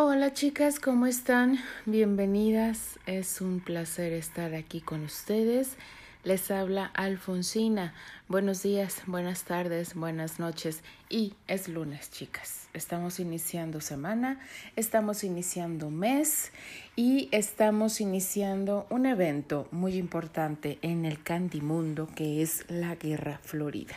Hola 0.00 0.32
chicas, 0.32 0.78
¿cómo 0.78 1.06
están? 1.06 1.58
Bienvenidas. 1.84 3.00
Es 3.06 3.40
un 3.40 3.58
placer 3.58 4.12
estar 4.12 4.54
aquí 4.54 4.80
con 4.80 5.02
ustedes. 5.02 5.76
Les 6.22 6.52
habla 6.52 6.86
Alfonsina. 6.94 7.94
Buenos 8.28 8.62
días, 8.62 9.00
buenas 9.06 9.44
tardes, 9.44 9.94
buenas 9.94 10.38
noches. 10.38 10.82
Y 11.08 11.32
es 11.46 11.66
lunes, 11.66 12.10
chicas. 12.10 12.68
Estamos 12.74 13.18
iniciando 13.18 13.80
semana, 13.80 14.38
estamos 14.76 15.24
iniciando 15.24 15.88
mes 15.88 16.52
y 16.96 17.30
estamos 17.32 18.02
iniciando 18.02 18.86
un 18.90 19.06
evento 19.06 19.68
muy 19.70 19.96
importante 19.96 20.78
en 20.82 21.06
el 21.06 21.22
Candimundo 21.22 22.06
que 22.14 22.42
es 22.42 22.66
la 22.68 22.96
Guerra 22.96 23.40
Florida. 23.42 23.94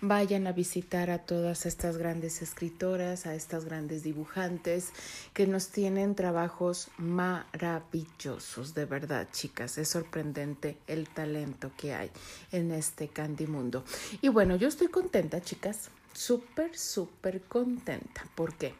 Vayan 0.00 0.46
a 0.46 0.52
visitar 0.52 1.10
a 1.10 1.18
todas 1.18 1.66
estas 1.66 1.98
grandes 1.98 2.40
escritoras, 2.40 3.26
a 3.26 3.34
estas 3.34 3.66
grandes 3.66 4.02
dibujantes 4.02 4.92
que 5.34 5.46
nos 5.46 5.68
tienen 5.68 6.14
trabajos 6.14 6.88
maravillosos, 6.96 8.72
de 8.74 8.86
verdad, 8.86 9.28
chicas. 9.32 9.76
Es 9.76 9.88
sorprendente 9.88 10.78
el 10.86 11.10
talento 11.10 11.72
que 11.76 11.92
hay 11.92 12.10
en 12.52 12.70
este 12.70 13.08
Candimundo. 13.08 13.73
Y 14.20 14.28
bueno, 14.28 14.56
yo 14.56 14.68
estoy 14.68 14.88
contenta, 14.88 15.40
chicas 15.40 15.90
súper, 16.14 16.76
súper 16.76 17.42
contenta. 17.42 18.24
¿Por 18.34 18.54
qué? 18.54 18.74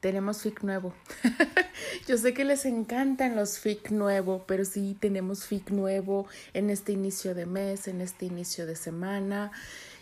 Tenemos 0.00 0.42
FIC 0.42 0.62
nuevo. 0.62 0.94
Yo 2.06 2.16
sé 2.16 2.32
que 2.32 2.44
les 2.44 2.64
encantan 2.64 3.36
los 3.36 3.58
FIC 3.58 3.90
nuevo, 3.90 4.44
pero 4.46 4.64
sí 4.64 4.96
tenemos 4.98 5.44
FIC 5.44 5.70
nuevo 5.70 6.26
en 6.54 6.70
este 6.70 6.92
inicio 6.92 7.34
de 7.34 7.46
mes, 7.46 7.88
en 7.88 8.00
este 8.00 8.26
inicio 8.26 8.66
de 8.66 8.76
semana. 8.76 9.50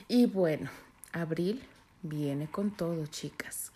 Y 0.06 0.27
bueno, 0.27 0.70
abril 1.12 1.62
viene 2.02 2.47
con 2.47 2.70
todo, 2.70 3.06
chicas, 3.06 3.73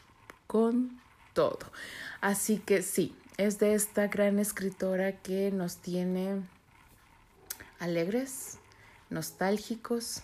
con 0.47 1.01
todo. 1.33 1.73
Así 2.21 2.59
que 2.59 2.83
sí, 2.83 3.17
es 3.39 3.59
de 3.59 3.75
esta 3.75 4.09
gran 4.09 4.39
escritora 4.39 5.13
que 5.13 5.51
nos 5.51 5.79
tiene 5.79 6.43
alegres, 7.79 8.60
nostálgicos 9.11 10.23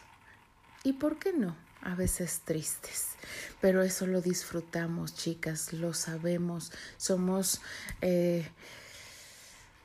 y, 0.82 0.94
¿por 0.94 1.18
qué 1.18 1.32
no? 1.32 1.56
a 1.86 1.94
veces 1.94 2.40
tristes, 2.44 3.10
pero 3.60 3.82
eso 3.82 4.08
lo 4.08 4.20
disfrutamos, 4.20 5.14
chicas, 5.14 5.72
lo 5.72 5.94
sabemos, 5.94 6.72
somos, 6.96 7.60
eh, 8.00 8.48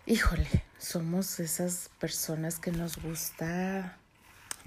híjole, 0.08 0.48
somos 0.80 1.40
esas 1.40 1.92
personas 2.00 2.58
que 2.58 2.72
nos 2.72 2.98
gusta 2.98 4.00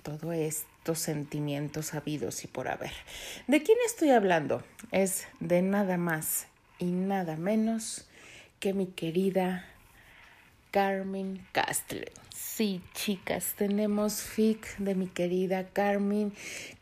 todo 0.05 0.33
estos 0.33 1.01
sentimientos 1.01 1.95
habidos 1.95 2.45
y 2.45 2.47
por 2.47 2.69
haber. 2.69 2.93
¿De 3.49 3.65
quién 3.65 3.79
estoy 3.85 4.11
hablando? 4.11 4.63
Es 4.93 5.27
de 5.41 5.61
nada 5.61 5.97
más 5.97 6.47
y 6.79 6.93
nada 6.93 7.37
menos 7.37 8.07
que 8.61 8.75
mi 8.75 8.87
querida 8.87 9.67
Carmen 10.75 11.47
Castle. 11.53 12.11
Sí, 12.35 12.83
chicas, 12.95 13.55
tenemos 13.57 14.23
fic 14.23 14.77
de 14.79 14.97
mi 14.97 15.07
querida 15.07 15.69
Carmen 15.69 16.33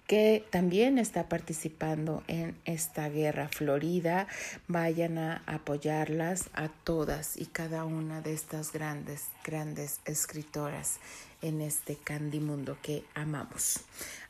que 0.06 0.42
también 0.48 0.96
está 0.96 1.28
participando 1.28 2.22
en 2.26 2.56
esta 2.64 3.10
guerra 3.10 3.48
florida. 3.48 4.28
Vayan 4.66 5.18
a 5.18 5.42
apoyarlas 5.44 6.48
a 6.54 6.68
todas 6.68 7.36
y 7.36 7.44
cada 7.44 7.84
una 7.84 8.22
de 8.22 8.32
estas 8.32 8.72
grandes, 8.72 9.26
grandes 9.44 10.00
escritoras 10.06 10.98
en 11.42 11.60
este 11.60 11.96
candimundo 11.96 12.78
que 12.80 13.04
amamos. 13.12 13.80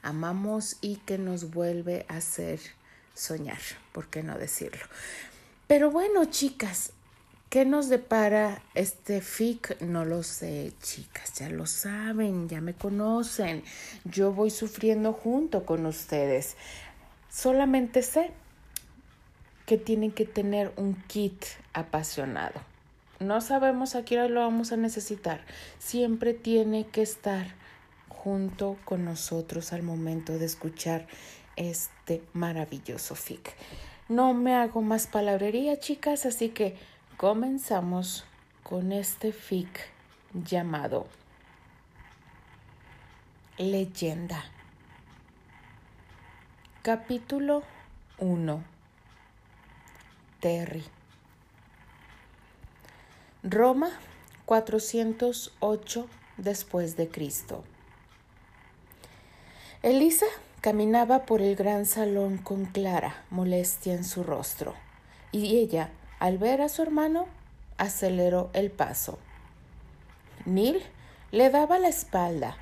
Amamos 0.02 0.76
y 0.80 0.96
que 0.96 1.18
nos 1.18 1.52
vuelve 1.52 2.04
a 2.08 2.16
hacer 2.16 2.58
soñar, 3.14 3.60
¿por 3.92 4.08
qué 4.08 4.24
no 4.24 4.36
decirlo? 4.38 4.84
Pero 5.68 5.92
bueno, 5.92 6.24
chicas, 6.24 6.92
¿Qué 7.52 7.66
nos 7.66 7.90
depara 7.90 8.62
este 8.72 9.20
FIC? 9.20 9.82
No 9.82 10.06
lo 10.06 10.22
sé, 10.22 10.72
chicas, 10.80 11.34
ya 11.34 11.50
lo 11.50 11.66
saben, 11.66 12.48
ya 12.48 12.62
me 12.62 12.72
conocen. 12.72 13.62
Yo 14.06 14.32
voy 14.32 14.48
sufriendo 14.48 15.12
junto 15.12 15.66
con 15.66 15.84
ustedes. 15.84 16.56
Solamente 17.28 18.00
sé 18.00 18.30
que 19.66 19.76
tienen 19.76 20.12
que 20.12 20.24
tener 20.24 20.72
un 20.78 20.94
kit 20.94 21.44
apasionado. 21.74 22.58
No 23.20 23.42
sabemos 23.42 23.96
a 23.96 24.04
qué 24.06 24.18
hora 24.18 24.30
lo 24.30 24.40
vamos 24.40 24.72
a 24.72 24.78
necesitar. 24.78 25.44
Siempre 25.78 26.32
tiene 26.32 26.86
que 26.86 27.02
estar 27.02 27.48
junto 28.08 28.78
con 28.86 29.04
nosotros 29.04 29.74
al 29.74 29.82
momento 29.82 30.38
de 30.38 30.46
escuchar 30.46 31.06
este 31.56 32.22
maravilloso 32.32 33.14
FIC. 33.14 33.54
No 34.08 34.32
me 34.32 34.54
hago 34.54 34.80
más 34.80 35.06
palabrería, 35.06 35.78
chicas, 35.78 36.24
así 36.24 36.48
que 36.48 36.76
comenzamos 37.22 38.24
con 38.64 38.90
este 38.90 39.30
fic 39.30 39.68
llamado 40.34 41.06
Leyenda. 43.58 44.44
Capítulo 46.82 47.62
1. 48.18 48.64
Terry. 50.40 50.82
Roma, 53.44 53.90
408 54.44 56.08
después 56.38 56.96
de 56.96 57.08
Cristo. 57.08 57.62
Elisa 59.84 60.26
caminaba 60.60 61.24
por 61.24 61.40
el 61.40 61.54
gran 61.54 61.86
salón 61.86 62.38
con 62.38 62.64
clara 62.64 63.22
molestia 63.30 63.94
en 63.94 64.02
su 64.02 64.24
rostro, 64.24 64.74
y 65.30 65.58
ella 65.58 65.88
al 66.22 66.38
ver 66.38 66.60
a 66.60 66.68
su 66.68 66.82
hermano, 66.82 67.26
aceleró 67.78 68.48
el 68.52 68.70
paso. 68.70 69.18
Neil 70.44 70.80
le 71.32 71.50
daba 71.50 71.80
la 71.80 71.88
espalda 71.88 72.56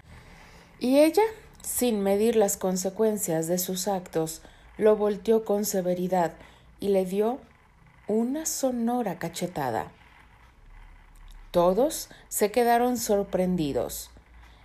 y 0.79 1.01
ella, 1.01 1.25
sin 1.61 2.01
medir 2.01 2.37
las 2.37 2.57
consecuencias 2.57 3.49
de 3.49 3.59
sus 3.59 3.87
actos, 3.87 4.41
lo 4.79 4.97
volteó 4.97 5.45
con 5.45 5.67
severidad 5.67 6.33
y 6.81 6.89
le 6.89 7.05
dio 7.05 7.39
una 8.07 8.47
sonora 8.47 9.19
cachetada. 9.19 9.93
Todos 11.51 12.09
se 12.31 12.51
quedaron 12.51 12.97
sorprendidos. 12.97 14.09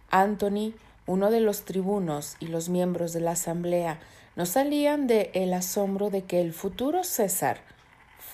Anthony, 0.09 0.71
uno 1.05 1.31
de 1.31 1.41
los 1.41 1.65
tribunos 1.65 2.37
y 2.39 2.47
los 2.47 2.69
miembros 2.69 3.11
de 3.11 3.19
la 3.19 3.31
asamblea 3.31 3.99
no 4.37 4.45
salían 4.45 5.05
de 5.05 5.31
el 5.33 5.53
asombro 5.53 6.09
de 6.09 6.23
que 6.23 6.39
el 6.39 6.53
futuro 6.53 7.03
César 7.03 7.74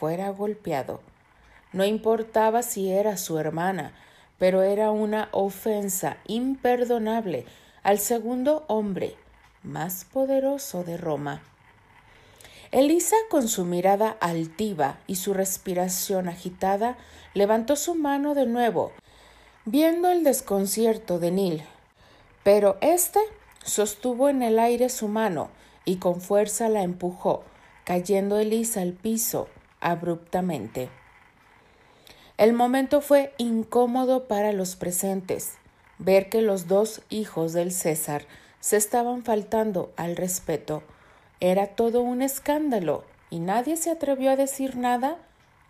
fuera 0.02 0.32
golpeado. 0.32 1.00
No 1.74 1.86
importaba 1.86 2.64
si 2.64 2.90
era 2.90 3.18
su 3.18 3.38
hermana, 3.38 3.94
pero 4.40 4.64
era 4.64 4.90
una 4.90 5.30
ofensa 5.32 6.18
imperdonable 6.26 7.46
al 7.84 8.00
segundo 8.00 8.66
hombre 8.68 9.16
más 9.62 10.06
poderoso 10.12 10.84
de 10.84 10.98
Roma. 10.98 11.44
Elisa, 12.72 13.16
con 13.30 13.48
su 13.48 13.64
mirada 13.64 14.18
altiva 14.22 14.98
y 15.06 15.18
su 15.18 15.36
respiración 15.36 16.30
agitada, 16.30 16.98
levantó 17.36 17.76
su 17.76 17.94
mano 17.94 18.34
de 18.34 18.48
nuevo, 18.48 18.94
viendo 19.66 20.10
el 20.10 20.24
desconcierto 20.24 21.20
de 21.20 21.30
Nil. 21.30 21.64
Pero 22.44 22.80
éste 22.82 23.20
sostuvo 23.64 24.30
en 24.30 24.42
el 24.42 24.58
aire 24.58 24.90
su 24.90 25.08
mano 25.08 25.52
y 25.86 25.98
con 25.98 26.22
fuerza 26.22 26.70
la 26.70 26.82
empujó, 26.82 27.44
cayendo 27.84 28.40
Elisa 28.40 28.82
al 28.82 28.94
piso 28.94 29.48
abruptamente. 29.82 30.90
El 32.38 32.54
momento 32.54 33.02
fue 33.02 33.34
incómodo 33.38 34.28
para 34.28 34.54
los 34.54 34.76
presentes. 34.76 35.58
Ver 36.00 36.30
que 36.30 36.42
los 36.42 36.68
dos 36.68 37.02
hijos 37.10 37.54
del 37.54 37.72
César 37.72 38.26
se 38.60 38.78
estaban 38.78 39.24
faltando 39.24 39.92
al 39.98 40.16
respeto 40.16 40.84
era 41.40 41.68
todo 41.68 42.02
un 42.02 42.22
escándalo 42.22 43.04
y 43.32 43.40
nadie 43.40 43.76
se 43.76 43.90
atrevió 43.90 44.32
a 44.32 44.36
decir 44.36 44.78
nada 44.78 45.18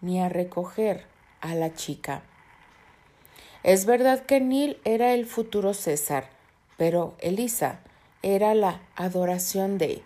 ni 0.02 0.22
a 0.22 0.30
recoger 0.30 1.06
a 1.40 1.56
la 1.56 1.74
chica. 1.74 2.24
Es 3.64 3.86
verdad 3.86 4.26
que 4.26 4.42
Neil 4.42 4.80
era 4.84 5.14
el 5.14 5.26
futuro 5.26 5.74
César, 5.74 6.30
pero 6.78 7.16
Elisa 7.20 7.80
era 8.22 8.54
la 8.54 8.82
adoración 8.96 9.78
de 9.78 10.04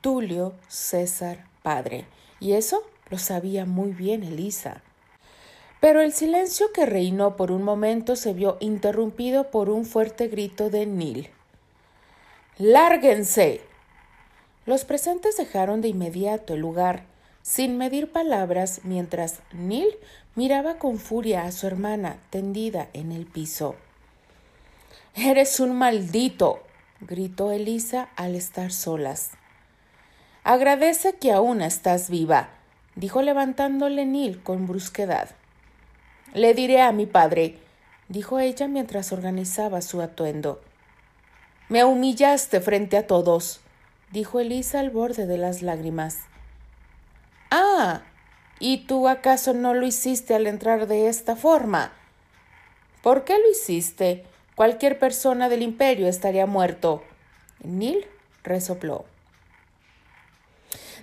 Tulio 0.00 0.54
César 0.68 1.44
Padre, 1.62 2.06
y 2.42 2.54
eso 2.54 2.82
lo 3.08 3.18
sabía 3.18 3.66
muy 3.66 3.92
bien 3.92 4.24
Elisa. 4.24 4.82
Pero 5.80 6.00
el 6.00 6.12
silencio 6.12 6.72
que 6.72 6.86
reinó 6.86 7.36
por 7.36 7.52
un 7.52 7.62
momento 7.62 8.16
se 8.16 8.32
vio 8.32 8.56
interrumpido 8.58 9.50
por 9.50 9.70
un 9.70 9.84
fuerte 9.84 10.26
grito 10.26 10.68
de 10.68 10.86
Neil. 10.86 11.30
¡Lárguense! 12.58 13.60
Los 14.66 14.84
presentes 14.84 15.36
dejaron 15.36 15.82
de 15.82 15.88
inmediato 15.88 16.54
el 16.54 16.60
lugar, 16.60 17.04
sin 17.42 17.78
medir 17.78 18.10
palabras, 18.10 18.80
mientras 18.82 19.40
Neil 19.52 19.94
miraba 20.34 20.78
con 20.78 20.98
furia 20.98 21.44
a 21.44 21.52
su 21.52 21.68
hermana 21.68 22.18
tendida 22.30 22.88
en 22.92 23.12
el 23.12 23.26
piso. 23.26 23.76
Eres 25.14 25.60
un 25.60 25.76
maldito, 25.76 26.60
gritó 27.00 27.52
Elisa 27.52 28.08
al 28.16 28.34
estar 28.34 28.72
solas. 28.72 29.32
Agradece 30.44 31.14
que 31.14 31.32
aún 31.32 31.62
estás 31.62 32.10
viva. 32.10 32.48
dijo 32.96 33.22
levantándole 33.22 34.04
Neil 34.04 34.42
con 34.42 34.66
brusquedad. 34.66 35.30
Le 36.34 36.52
diré 36.52 36.82
a 36.82 36.92
mi 36.92 37.06
padre, 37.06 37.58
dijo 38.08 38.40
ella 38.40 38.66
mientras 38.66 39.12
organizaba 39.12 39.82
su 39.82 40.00
atuendo. 40.00 40.60
Me 41.68 41.84
humillaste 41.84 42.60
frente 42.60 42.96
a 42.96 43.06
todos, 43.06 43.60
dijo 44.10 44.40
Elisa 44.40 44.80
al 44.80 44.90
borde 44.90 45.26
de 45.26 45.38
las 45.38 45.62
lágrimas. 45.62 46.18
Ah, 47.50 48.02
¿y 48.58 48.86
tú 48.86 49.08
acaso 49.08 49.54
no 49.54 49.74
lo 49.74 49.86
hiciste 49.86 50.34
al 50.34 50.46
entrar 50.46 50.86
de 50.86 51.08
esta 51.08 51.36
forma? 51.36 51.92
¿Por 53.02 53.24
qué 53.24 53.38
lo 53.38 53.50
hiciste? 53.50 54.24
Cualquier 54.54 54.98
persona 54.98 55.48
del 55.48 55.62
imperio 55.62 56.08
estaría 56.08 56.46
muerto. 56.46 57.02
Neil 57.62 58.06
resopló. 58.42 59.11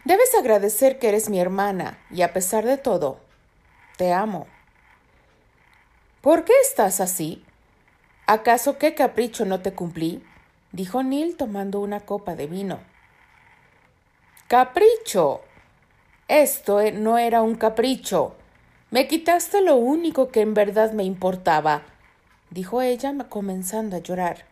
Debes 0.06 0.34
agradecer 0.36 1.00
que 1.00 1.10
eres 1.10 1.30
mi 1.30 1.40
hermana 1.40 2.00
y 2.10 2.22
a 2.22 2.34
pesar 2.34 2.66
de 2.66 2.78
todo, 2.78 3.20
te 3.98 4.14
amo. 4.14 4.48
¿Por 6.22 6.46
qué 6.46 6.54
estás 6.62 7.00
así? 7.00 7.44
¿Acaso 8.26 8.78
qué 8.78 8.96
capricho 8.96 9.46
no 9.46 9.62
te 9.62 9.74
cumplí? 9.74 10.24
dijo 10.72 11.04
Neil 11.04 11.36
tomando 11.36 11.80
una 11.80 12.02
copa 12.02 12.36
de 12.36 12.48
vino. 12.48 12.80
Capricho. 14.48 15.42
Esto 16.28 16.80
eh, 16.80 16.92
no 16.92 17.18
era 17.18 17.42
un 17.42 17.56
capricho. 17.56 18.36
Me 18.92 19.08
quitaste 19.08 19.62
lo 19.62 19.76
único 19.76 20.30
que 20.30 20.42
en 20.42 20.54
verdad 20.54 20.94
me 20.94 21.04
importaba, 21.04 21.84
dijo 22.50 22.82
ella 22.82 23.14
comenzando 23.30 23.96
a 23.96 24.00
llorar. 24.00 24.46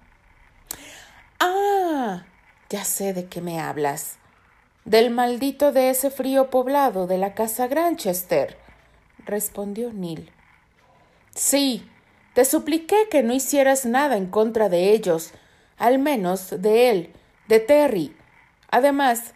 Ah, 1.39 2.25
ya 2.69 2.83
sé 2.83 3.13
de 3.13 3.25
qué 3.25 3.41
me 3.41 3.59
hablas. 3.59 4.17
Del 4.87 5.09
maldito 5.09 5.73
de 5.73 5.89
ese 5.89 6.09
frío 6.09 6.49
poblado 6.49 7.07
de 7.07 7.17
la 7.17 7.33
casa 7.33 7.67
Granchester, 7.67 8.57
respondió 9.25 9.91
Neil. 9.91 10.31
Sí, 11.35 11.85
te 12.33 12.45
supliqué 12.45 13.09
que 13.11 13.21
no 13.21 13.33
hicieras 13.33 13.85
nada 13.85 14.15
en 14.15 14.27
contra 14.27 14.69
de 14.69 14.93
ellos, 14.93 15.33
al 15.77 15.99
menos 15.99 16.61
de 16.61 16.89
él, 16.89 17.13
de 17.49 17.59
Terry. 17.59 18.15
Además, 18.71 19.33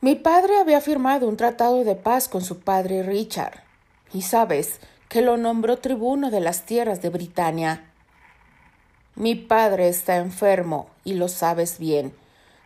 mi 0.00 0.14
padre 0.14 0.58
había 0.58 0.80
firmado 0.80 1.26
un 1.26 1.36
tratado 1.36 1.82
de 1.82 1.96
paz 1.96 2.28
con 2.28 2.42
su 2.42 2.60
padre 2.60 3.02
Richard, 3.02 3.64
y 4.12 4.22
sabes 4.22 4.78
que 5.08 5.22
lo 5.22 5.36
nombró 5.36 5.78
tribuno 5.78 6.30
de 6.30 6.38
las 6.38 6.66
tierras 6.66 7.02
de 7.02 7.08
Britania. 7.08 7.90
Mi 9.16 9.34
padre 9.34 9.88
está 9.88 10.18
enfermo, 10.18 10.88
y 11.02 11.14
lo 11.14 11.26
sabes 11.26 11.80
bien. 11.80 12.14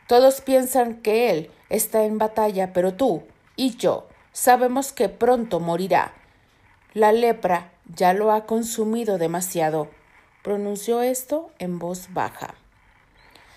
Todos 0.09 0.43
piensan 0.43 0.97
que 0.97 1.31
él 1.31 1.51
está 1.69 2.05
en 2.05 2.19
batalla, 2.19 2.73
pero 2.73 2.94
tú 2.94 3.23
y 3.56 3.76
yo 3.76 4.06
sabemos 4.32 4.93
que 4.93 5.09
pronto 5.09 5.61
morirá. 5.61 6.15
La 6.94 7.12
lepra 7.12 7.73
ya 7.94 8.12
lo 8.12 8.32
ha 8.32 8.47
consumido 8.47 9.19
demasiado. 9.19 9.88
Pronunció 10.43 11.03
esto 11.03 11.50
en 11.59 11.79
voz 11.79 12.12
baja. 12.12 12.55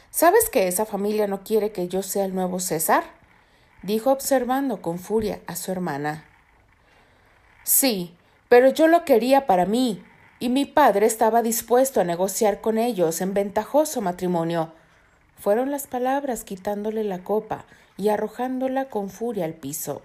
¿Sabes 0.09 0.49
que 0.49 0.67
esa 0.67 0.85
familia 0.85 1.27
no 1.27 1.43
quiere 1.43 1.71
que 1.71 1.87
yo 1.87 2.03
sea 2.03 2.25
el 2.25 2.35
nuevo 2.35 2.59
César? 2.59 3.03
dijo 3.83 4.11
observando 4.11 4.81
con 4.81 4.99
furia 4.99 5.39
a 5.47 5.55
su 5.55 5.71
hermana. 5.71 6.25
Sí, 7.63 8.15
pero 8.49 8.69
yo 8.69 8.87
lo 8.87 9.05
quería 9.05 9.47
para 9.47 9.65
mí, 9.65 10.03
y 10.39 10.49
mi 10.49 10.65
padre 10.65 11.05
estaba 11.05 11.41
dispuesto 11.41 12.01
a 12.01 12.03
negociar 12.03 12.61
con 12.61 12.77
ellos 12.77 13.21
en 13.21 13.33
ventajoso 13.33 14.01
matrimonio. 14.01 14.73
Fueron 15.39 15.71
las 15.71 15.87
palabras 15.87 16.43
quitándole 16.43 17.03
la 17.03 17.23
copa 17.23 17.65
y 17.97 18.09
arrojándola 18.09 18.85
con 18.85 19.09
furia 19.09 19.45
al 19.45 19.53
piso. 19.53 20.01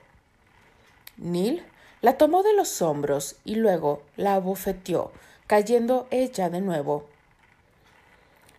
Neil 1.16 1.62
la 2.02 2.18
tomó 2.18 2.42
de 2.42 2.52
los 2.52 2.82
hombros 2.82 3.36
y 3.44 3.56
luego 3.56 4.02
la 4.16 4.34
abofeteó, 4.34 5.12
cayendo 5.46 6.06
ella 6.10 6.50
de 6.50 6.60
nuevo. 6.60 7.06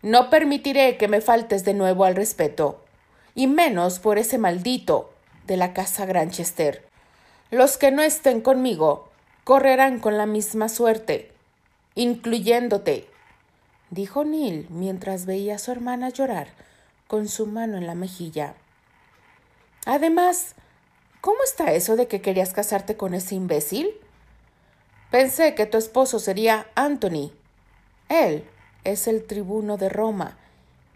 No 0.01 0.29
permitiré 0.29 0.97
que 0.97 1.07
me 1.07 1.21
faltes 1.21 1.63
de 1.63 1.73
nuevo 1.73 2.03
al 2.03 2.15
respeto, 2.15 2.83
y 3.35 3.47
menos 3.47 3.99
por 3.99 4.17
ese 4.17 4.37
maldito 4.37 5.11
de 5.45 5.57
la 5.57 5.73
casa 5.73 6.05
Granchester. 6.05 6.85
Los 7.51 7.77
que 7.77 7.91
no 7.91 8.01
estén 8.01 8.41
conmigo 8.41 9.09
correrán 9.43 9.99
con 9.99 10.17
la 10.17 10.25
misma 10.25 10.69
suerte, 10.69 11.31
incluyéndote, 11.95 13.07
dijo 13.91 14.25
Neil 14.25 14.67
mientras 14.69 15.25
veía 15.25 15.55
a 15.55 15.59
su 15.59 15.71
hermana 15.71 16.09
llorar 16.09 16.49
con 17.07 17.27
su 17.27 17.45
mano 17.45 17.77
en 17.77 17.87
la 17.87 17.95
mejilla. 17.95 18.55
Además, 19.87 20.53
¿cómo 21.21 21.37
está 21.45 21.71
eso 21.71 21.95
de 21.95 22.09
que 22.09 22.19
querías 22.19 22.51
casarte 22.51 22.97
con 22.97 23.13
ese 23.13 23.35
imbécil? 23.35 23.89
Pensé 25.11 25.55
que 25.55 25.65
tu 25.65 25.77
esposo 25.77 26.19
sería 26.19 26.67
Anthony. 26.75 27.31
Él 28.09 28.43
es 28.83 29.07
el 29.07 29.25
tribuno 29.25 29.77
de 29.77 29.87
Roma 29.87 30.37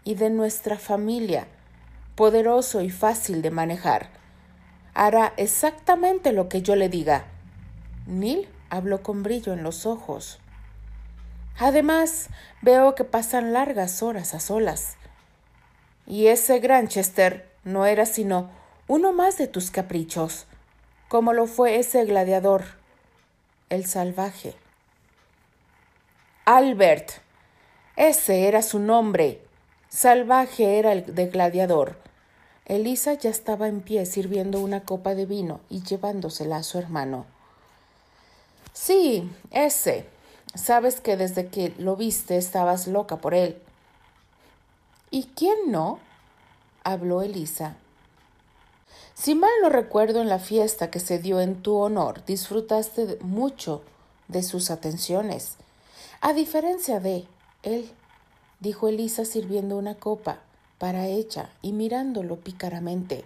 y 0.04 0.14
de 0.16 0.28
nuestra 0.28 0.78
familia, 0.78 1.46
poderoso 2.16 2.82
y 2.82 2.90
fácil 2.90 3.40
de 3.40 3.50
manejar. 3.50 4.10
Hará 4.92 5.32
exactamente 5.38 6.32
lo 6.32 6.50
que 6.50 6.60
yo 6.60 6.76
le 6.76 6.90
diga. 6.90 7.24
Neil 8.06 8.46
habló 8.68 9.02
con 9.02 9.22
brillo 9.22 9.54
en 9.54 9.62
los 9.62 9.86
ojos. 9.86 10.38
Además, 11.58 12.28
veo 12.60 12.94
que 12.94 13.04
pasan 13.04 13.54
largas 13.54 14.02
horas 14.02 14.34
a 14.34 14.40
solas. 14.40 14.98
Y 16.06 16.26
ese 16.26 16.58
Granchester 16.58 17.50
no 17.64 17.86
era 17.86 18.04
sino 18.04 18.60
uno 18.92 19.14
más 19.14 19.38
de 19.38 19.46
tus 19.46 19.70
caprichos, 19.70 20.44
como 21.08 21.32
lo 21.32 21.46
fue 21.46 21.78
ese 21.78 22.04
gladiador, 22.04 22.64
el 23.70 23.86
salvaje. 23.86 24.54
Albert, 26.44 27.10
ese 27.96 28.48
era 28.48 28.60
su 28.60 28.80
nombre. 28.80 29.40
Salvaje 29.88 30.78
era 30.78 30.92
el 30.92 31.14
de 31.14 31.28
gladiador. 31.28 31.96
Elisa 32.66 33.14
ya 33.14 33.30
estaba 33.30 33.66
en 33.66 33.80
pie 33.80 34.04
sirviendo 34.04 34.60
una 34.60 34.82
copa 34.82 35.14
de 35.14 35.24
vino 35.24 35.60
y 35.70 35.82
llevándosela 35.82 36.58
a 36.58 36.62
su 36.62 36.76
hermano. 36.76 37.24
Sí, 38.74 39.26
ese. 39.52 40.04
Sabes 40.54 41.00
que 41.00 41.16
desde 41.16 41.46
que 41.46 41.72
lo 41.78 41.96
viste 41.96 42.36
estabas 42.36 42.86
loca 42.86 43.16
por 43.16 43.32
él. 43.32 43.56
¿Y 45.10 45.30
quién 45.34 45.72
no? 45.72 45.98
habló 46.84 47.22
Elisa. 47.22 47.76
Si 49.22 49.36
mal 49.36 49.52
no 49.62 49.68
recuerdo 49.68 50.20
en 50.20 50.28
la 50.28 50.40
fiesta 50.40 50.90
que 50.90 50.98
se 50.98 51.20
dio 51.20 51.40
en 51.40 51.62
tu 51.62 51.76
honor, 51.76 52.24
disfrutaste 52.24 53.18
mucho 53.20 53.84
de 54.26 54.42
sus 54.42 54.68
atenciones. 54.68 55.58
A 56.20 56.32
diferencia 56.32 56.98
de 56.98 57.28
él, 57.62 57.88
dijo 58.58 58.88
Elisa 58.88 59.24
sirviendo 59.24 59.76
una 59.76 59.94
copa 59.94 60.40
para 60.78 61.06
ella 61.06 61.50
y 61.62 61.72
mirándolo 61.72 62.40
pícaramente. 62.40 63.24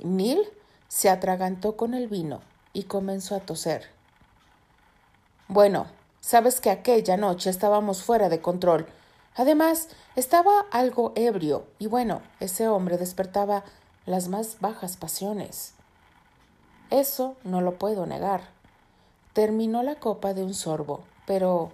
Neil 0.00 0.42
se 0.88 1.08
atragantó 1.08 1.74
con 1.78 1.94
el 1.94 2.06
vino 2.06 2.42
y 2.74 2.82
comenzó 2.82 3.34
a 3.34 3.40
toser. 3.40 3.86
Bueno, 5.48 5.86
sabes 6.20 6.60
que 6.60 6.68
aquella 6.68 7.16
noche 7.16 7.48
estábamos 7.48 8.02
fuera 8.02 8.28
de 8.28 8.42
control 8.42 8.86
Además, 9.36 9.88
estaba 10.16 10.64
algo 10.70 11.12
ebrio 11.14 11.66
y 11.78 11.88
bueno, 11.88 12.22
ese 12.40 12.68
hombre 12.68 12.96
despertaba 12.96 13.64
las 14.06 14.28
más 14.28 14.60
bajas 14.60 14.96
pasiones. 14.96 15.74
Eso 16.90 17.36
no 17.44 17.60
lo 17.60 17.78
puedo 17.78 18.06
negar. 18.06 18.42
Terminó 19.32 19.82
la 19.82 19.96
copa 19.96 20.32
de 20.32 20.44
un 20.44 20.54
sorbo, 20.54 21.02
pero 21.26 21.72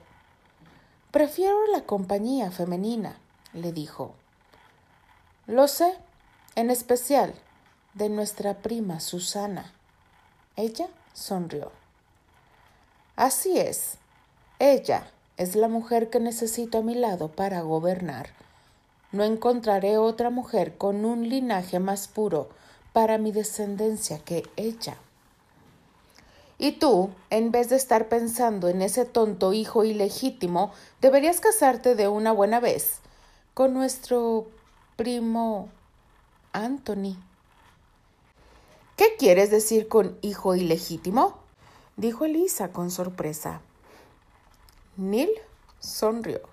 prefiero 1.10 1.66
la 1.68 1.82
compañía 1.82 2.50
femenina, 2.50 3.16
le 3.52 3.72
dijo. 3.72 4.14
Lo 5.46 5.68
sé, 5.68 5.94
en 6.56 6.70
especial 6.70 7.34
de 7.94 8.08
nuestra 8.08 8.54
prima 8.54 9.00
Susana. 9.00 9.72
Ella 10.56 10.88
sonrió. 11.12 11.70
Así 13.16 13.58
es, 13.58 13.98
ella 14.58 15.06
es 15.36 15.54
la 15.54 15.68
mujer 15.68 16.08
que 16.08 16.20
necesito 16.20 16.78
a 16.78 16.82
mi 16.82 16.94
lado 16.94 17.28
para 17.28 17.60
gobernar. 17.60 18.30
No 19.12 19.24
encontraré 19.24 19.98
otra 19.98 20.30
mujer 20.30 20.76
con 20.76 21.04
un 21.04 21.28
linaje 21.28 21.78
más 21.78 22.08
puro 22.08 22.48
para 22.92 23.18
mi 23.18 23.30
descendencia 23.30 24.18
que 24.18 24.44
ella. 24.56 24.96
Y 26.58 26.72
tú, 26.72 27.10
en 27.30 27.50
vez 27.50 27.68
de 27.68 27.76
estar 27.76 28.08
pensando 28.08 28.68
en 28.68 28.82
ese 28.82 29.04
tonto 29.04 29.52
hijo 29.52 29.84
ilegítimo, 29.84 30.72
deberías 31.00 31.40
casarte 31.40 31.94
de 31.94 32.08
una 32.08 32.32
buena 32.32 32.60
vez 32.60 33.00
con 33.52 33.74
nuestro 33.74 34.46
primo 34.96 35.68
Anthony. 36.52 37.16
¿Qué 38.96 39.16
quieres 39.18 39.50
decir 39.50 39.88
con 39.88 40.16
hijo 40.22 40.54
ilegítimo? 40.54 41.38
dijo 41.96 42.24
Elisa 42.24 42.68
con 42.72 42.90
sorpresa. 42.90 43.60
Neil 44.96 45.30
sonrió. 45.80 46.51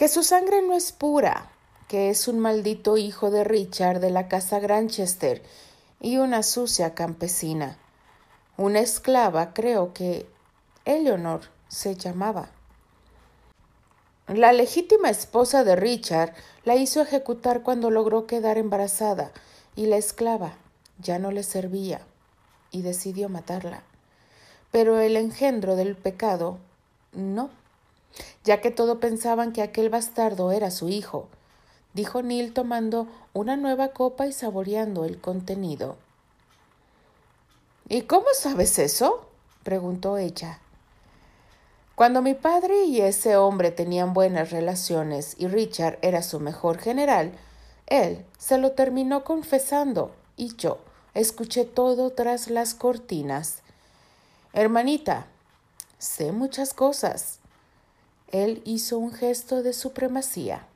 Que 0.00 0.08
su 0.08 0.22
sangre 0.22 0.62
no 0.62 0.72
es 0.72 0.92
pura, 0.92 1.50
que 1.86 2.08
es 2.08 2.26
un 2.26 2.40
maldito 2.40 2.96
hijo 2.96 3.30
de 3.30 3.44
Richard 3.44 4.00
de 4.00 4.08
la 4.08 4.28
casa 4.28 4.58
Granchester 4.58 5.42
y 6.00 6.16
una 6.16 6.42
sucia 6.42 6.94
campesina. 6.94 7.76
Una 8.56 8.80
esclava, 8.80 9.52
creo 9.52 9.92
que 9.92 10.26
Eleonor 10.86 11.42
se 11.68 11.96
llamaba. 11.96 12.48
La 14.26 14.54
legítima 14.54 15.10
esposa 15.10 15.64
de 15.64 15.76
Richard 15.76 16.32
la 16.64 16.76
hizo 16.76 17.02
ejecutar 17.02 17.62
cuando 17.62 17.90
logró 17.90 18.26
quedar 18.26 18.56
embarazada 18.56 19.32
y 19.76 19.84
la 19.84 19.98
esclava 19.98 20.54
ya 20.98 21.18
no 21.18 21.30
le 21.30 21.42
servía 21.42 22.00
y 22.70 22.80
decidió 22.80 23.28
matarla. 23.28 23.82
Pero 24.70 24.98
el 24.98 25.18
engendro 25.18 25.76
del 25.76 25.94
pecado 25.94 26.56
no, 27.12 27.50
ya 28.44 28.60
que 28.60 28.70
todo 28.70 29.00
pensaban 29.00 29.52
que 29.52 29.62
aquel 29.62 29.90
bastardo 29.90 30.52
era 30.52 30.70
su 30.70 30.88
hijo, 30.88 31.28
dijo 31.94 32.22
Neil 32.22 32.52
tomando 32.52 33.08
una 33.32 33.56
nueva 33.56 33.88
copa 33.88 34.26
y 34.26 34.32
saboreando 34.32 35.04
el 35.04 35.20
contenido. 35.20 35.96
¿Y 37.88 38.02
cómo 38.02 38.26
sabes 38.34 38.78
eso? 38.78 39.26
preguntó 39.62 40.16
ella. 40.16 40.60
Cuando 41.96 42.22
mi 42.22 42.34
padre 42.34 42.84
y 42.84 43.00
ese 43.00 43.36
hombre 43.36 43.72
tenían 43.72 44.14
buenas 44.14 44.52
relaciones 44.52 45.34
y 45.38 45.48
Richard 45.48 45.98
era 46.00 46.22
su 46.22 46.40
mejor 46.40 46.78
general, 46.78 47.32
él 47.88 48.24
se 48.38 48.56
lo 48.56 48.72
terminó 48.72 49.24
confesando 49.24 50.12
y 50.36 50.56
yo 50.56 50.78
escuché 51.12 51.64
todo 51.64 52.10
tras 52.10 52.48
las 52.48 52.74
cortinas. 52.74 53.58
Hermanita, 54.52 55.26
sé 55.98 56.32
muchas 56.32 56.72
cosas. 56.72 57.39
Él 58.32 58.62
hizo 58.64 58.98
un 58.98 59.12
gesto 59.12 59.62
de 59.62 59.72
supremacía. 59.72 60.66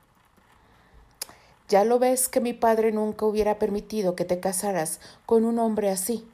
Ya 1.69 1.85
lo 1.85 1.99
ves 1.99 2.29
que 2.29 2.41
mi 2.41 2.53
padre 2.53 2.93
nunca 2.93 3.27
hubiera 3.27 3.59
permitido 3.59 4.17
que 4.17 4.25
te 4.25 4.41
casaras 4.41 5.01
con 5.25 5.45
un 5.45 5.59
hombre 5.59 5.91
así, 5.91 6.29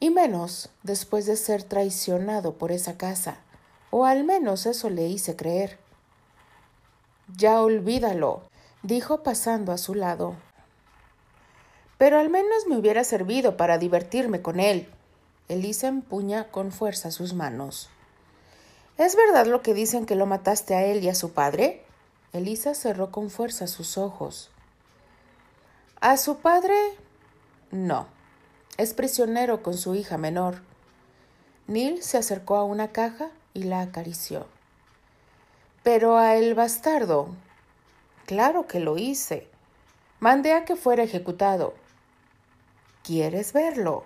y 0.00 0.10
menos 0.10 0.70
después 0.82 1.26
de 1.26 1.36
ser 1.36 1.62
traicionado 1.62 2.54
por 2.54 2.72
esa 2.72 2.98
casa, 2.98 3.38
o 3.90 4.04
al 4.04 4.24
menos 4.24 4.66
eso 4.66 4.90
le 4.90 5.06
hice 5.06 5.36
creer. 5.36 5.78
Ya 7.36 7.62
olvídalo, 7.62 8.42
dijo 8.82 9.22
pasando 9.22 9.72
a 9.72 9.78
su 9.78 9.94
lado. 9.94 10.36
Pero 11.98 12.18
al 12.18 12.28
menos 12.28 12.66
me 12.68 12.76
hubiera 12.76 13.04
servido 13.04 13.56
para 13.56 13.78
divertirme 13.78 14.42
con 14.42 14.60
él. 14.60 14.88
Elisa 15.48 15.88
empuña 15.88 16.50
con 16.50 16.72
fuerza 16.72 17.10
sus 17.10 17.32
manos. 17.32 17.88
¿Es 18.98 19.14
verdad 19.14 19.46
lo 19.46 19.62
que 19.62 19.74
dicen 19.74 20.06
que 20.06 20.14
lo 20.14 20.24
mataste 20.24 20.74
a 20.74 20.84
él 20.84 21.04
y 21.04 21.08
a 21.10 21.14
su 21.14 21.32
padre? 21.32 21.84
Elisa 22.32 22.74
cerró 22.74 23.10
con 23.10 23.28
fuerza 23.28 23.66
sus 23.66 23.98
ojos. 23.98 24.50
A 26.00 26.16
su 26.16 26.38
padre, 26.38 26.74
no. 27.70 28.06
Es 28.78 28.94
prisionero 28.94 29.62
con 29.62 29.76
su 29.76 29.94
hija 29.94 30.16
menor. 30.16 30.62
Neil 31.66 32.02
se 32.02 32.16
acercó 32.16 32.56
a 32.56 32.64
una 32.64 32.92
caja 32.92 33.30
y 33.54 33.64
la 33.64 33.80
acarició. 33.80 34.46
Pero 35.82 36.16
a 36.16 36.36
el 36.36 36.54
bastardo. 36.54 37.28
Claro 38.24 38.66
que 38.66 38.80
lo 38.80 38.96
hice. 38.96 39.48
Mandé 40.20 40.52
a 40.54 40.64
que 40.64 40.76
fuera 40.76 41.02
ejecutado. 41.02 41.74
¿Quieres 43.02 43.52
verlo? 43.52 44.04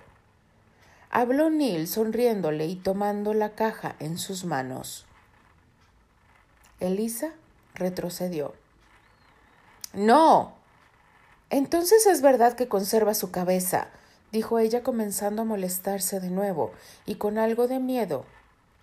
Habló 1.10 1.50
Neil 1.50 1.88
sonriéndole 1.88 2.66
y 2.66 2.76
tomando 2.76 3.34
la 3.34 3.56
caja 3.56 3.96
en 3.98 4.16
sus 4.16 4.44
manos. 4.44 5.06
Elisa 6.78 7.32
retrocedió. 7.74 8.54
No, 9.92 10.54
entonces 11.50 12.06
es 12.06 12.22
verdad 12.22 12.54
que 12.54 12.68
conserva 12.68 13.14
su 13.14 13.32
cabeza, 13.32 13.88
dijo 14.30 14.60
ella 14.60 14.84
comenzando 14.84 15.42
a 15.42 15.44
molestarse 15.44 16.20
de 16.20 16.30
nuevo 16.30 16.72
y 17.06 17.16
con 17.16 17.38
algo 17.38 17.66
de 17.66 17.80
miedo 17.80 18.24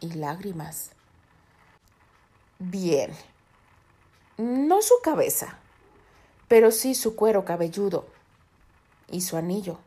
y 0.02 0.12
lágrimas. 0.12 0.92
Bien. 2.60 3.12
No 4.38 4.82
su 4.82 4.96
cabeza, 5.02 5.58
pero 6.50 6.72
sí 6.72 6.94
su 6.94 7.16
cuero 7.16 7.46
cabelludo 7.46 8.06
y 9.10 9.22
su 9.22 9.38
anillo. 9.38 9.80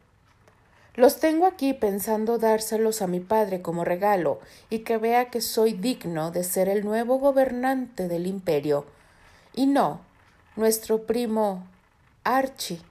Los 1.01 1.19
tengo 1.19 1.47
aquí 1.47 1.73
pensando 1.73 2.37
dárselos 2.37 3.01
a 3.01 3.07
mi 3.07 3.21
padre 3.21 3.63
como 3.63 3.87
regalo 3.87 4.39
y 4.69 4.81
que 4.81 4.99
vea 4.99 5.31
que 5.31 5.41
soy 5.41 5.73
digno 5.73 6.31
de 6.31 6.45
ser 6.45 6.69
el 6.69 6.85
nuevo 6.85 7.19
gobernante 7.19 8.07
del 8.07 8.27
imperio, 8.27 8.85
y 9.55 9.65
no 9.65 10.03
nuestro 10.57 11.05
primo 11.07 11.67
Archie, 12.23 12.83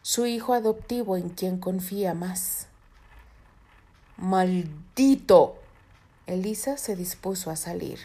su 0.00 0.24
hijo 0.24 0.54
adoptivo 0.54 1.18
en 1.18 1.28
quien 1.28 1.58
confía 1.58 2.14
más. 2.14 2.68
Maldito. 4.16 5.58
Elisa 6.26 6.78
se 6.78 6.96
dispuso 6.96 7.50
a 7.50 7.56
salir. 7.56 7.98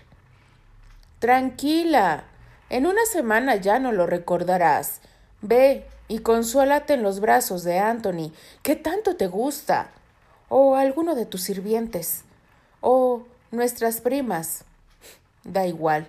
Tranquila. 1.19 2.25
En 2.69 2.85
una 2.85 3.05
semana 3.05 3.55
ya 3.55 3.79
no 3.79 3.93
lo 3.93 4.07
recordarás. 4.07 4.99
Ve 5.41 5.87
y 6.07 6.19
consuélate 6.19 6.93
en 6.93 7.03
los 7.03 7.19
brazos 7.19 7.63
de 7.63 7.79
Anthony, 7.79 8.31
que 8.61 8.75
tanto 8.75 9.15
te 9.15 9.27
gusta. 9.27 9.89
O 10.49 10.75
alguno 10.75 11.15
de 11.15 11.25
tus 11.25 11.41
sirvientes. 11.41 12.23
O 12.81 13.23
nuestras 13.51 14.01
primas. 14.01 14.65
Da 15.43 15.65
igual, 15.65 16.07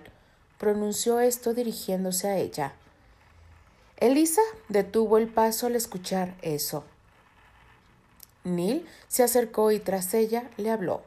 pronunció 0.57 1.19
esto 1.19 1.53
dirigiéndose 1.53 2.27
a 2.27 2.37
ella. 2.37 2.73
Elisa 3.97 4.41
detuvo 4.69 5.17
el 5.17 5.27
paso 5.27 5.67
al 5.67 5.75
escuchar 5.75 6.35
eso. 6.41 6.83
Neil 8.43 8.85
se 9.07 9.23
acercó 9.23 9.71
y 9.71 9.79
tras 9.79 10.13
ella 10.13 10.49
le 10.57 10.69
habló. 10.69 11.01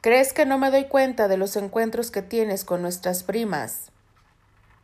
¿Crees 0.00 0.32
que 0.32 0.46
no 0.46 0.58
me 0.58 0.70
doy 0.70 0.86
cuenta 0.86 1.28
de 1.28 1.36
los 1.36 1.56
encuentros 1.56 2.10
que 2.10 2.22
tienes 2.22 2.64
con 2.64 2.82
nuestras 2.82 3.22
primas? 3.22 3.90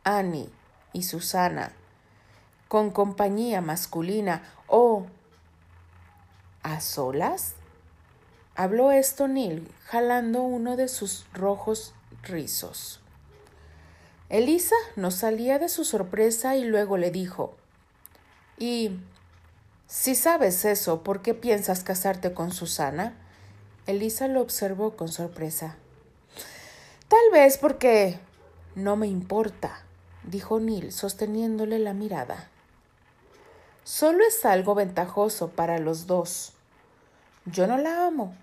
Annie 0.04 0.50
y 0.92 1.02
Susana, 1.02 1.72
con 2.68 2.90
compañía 2.90 3.61
masculina 3.61 4.42
o 4.66 5.06
a 6.62 6.80
solas? 6.80 7.54
Habló 8.54 8.90
esto 8.90 9.28
Neil, 9.28 9.70
jalando 9.85 10.42
uno 10.42 10.76
de 10.76 10.88
sus 10.88 11.26
rojos 11.32 11.92
rizos. 12.23 13.00
Elisa 14.28 14.76
no 14.96 15.11
salía 15.11 15.58
de 15.58 15.68
su 15.68 15.85
sorpresa 15.85 16.56
y 16.56 16.64
luego 16.64 16.96
le 16.96 17.11
dijo 17.11 17.54
¿Y 18.58 18.99
si 19.87 20.14
sabes 20.14 20.64
eso, 20.64 21.02
por 21.02 21.23
qué 21.23 21.35
piensas 21.35 21.85
casarte 21.85 22.32
con 22.32 22.50
Susana? 22.50 23.14
Elisa 23.87 24.26
lo 24.26 24.40
observó 24.40 24.96
con 24.96 25.08
sorpresa. 25.08 25.76
Tal 27.08 27.30
vez 27.32 27.56
porque 27.58 28.18
no 28.75 28.96
me 28.96 29.06
importa, 29.06 29.85
dijo 30.25 30.58
Neil, 30.58 30.90
sosteniéndole 30.92 31.78
la 31.78 31.92
mirada. 31.92 32.49
Solo 33.87 34.25
es 34.26 34.45
algo 34.45 34.75
ventajoso 34.75 35.50
para 35.50 35.78
los 35.78 36.09
dos. 36.09 36.55
Yo 37.45 37.69
no 37.69 37.78
la 37.78 38.09
amo, 38.09 38.35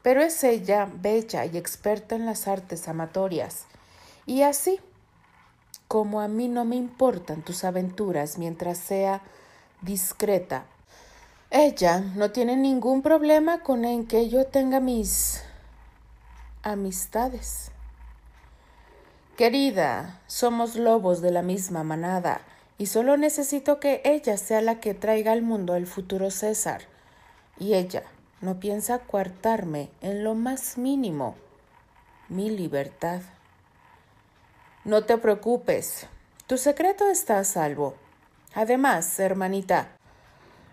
pero 0.00 0.22
es 0.22 0.42
ella 0.42 0.88
bella 0.90 1.44
y 1.44 1.58
experta 1.58 2.14
en 2.14 2.24
las 2.24 2.48
artes 2.48 2.88
amatorias, 2.88 3.66
y 4.24 4.40
así 4.40 4.80
como 5.86 6.22
a 6.22 6.28
mí 6.28 6.48
no 6.48 6.64
me 6.64 6.76
importan 6.76 7.42
tus 7.42 7.64
aventuras 7.64 8.38
mientras 8.38 8.78
sea 8.78 9.20
discreta. 9.82 10.64
Ella 11.50 12.00
no 12.00 12.30
tiene 12.30 12.56
ningún 12.56 13.02
problema 13.02 13.62
con 13.62 13.84
en 13.84 14.06
que 14.06 14.30
yo 14.30 14.46
tenga 14.46 14.80
mis 14.80 15.42
amistades. 16.62 17.70
Querida, 19.36 20.22
somos 20.26 20.74
lobos 20.74 21.20
de 21.20 21.32
la 21.32 21.42
misma 21.42 21.84
manada 21.84 22.40
y 22.78 22.86
solo 22.86 23.16
necesito 23.16 23.80
que 23.80 24.02
ella 24.04 24.36
sea 24.36 24.60
la 24.60 24.80
que 24.80 24.94
traiga 24.94 25.32
al 25.32 25.42
mundo 25.42 25.76
el 25.76 25.86
futuro 25.86 26.30
César. 26.30 26.82
Y 27.58 27.74
ella 27.74 28.02
no 28.40 28.60
piensa 28.60 28.98
coartarme 28.98 29.90
en 30.00 30.24
lo 30.24 30.34
más 30.34 30.76
mínimo 30.76 31.36
mi 32.28 32.50
libertad. 32.50 33.22
No 34.84 35.04
te 35.04 35.16
preocupes, 35.18 36.06
tu 36.46 36.58
secreto 36.58 37.08
está 37.08 37.38
a 37.38 37.44
salvo. 37.44 37.94
Además, 38.54 39.18
hermanita, 39.18 39.96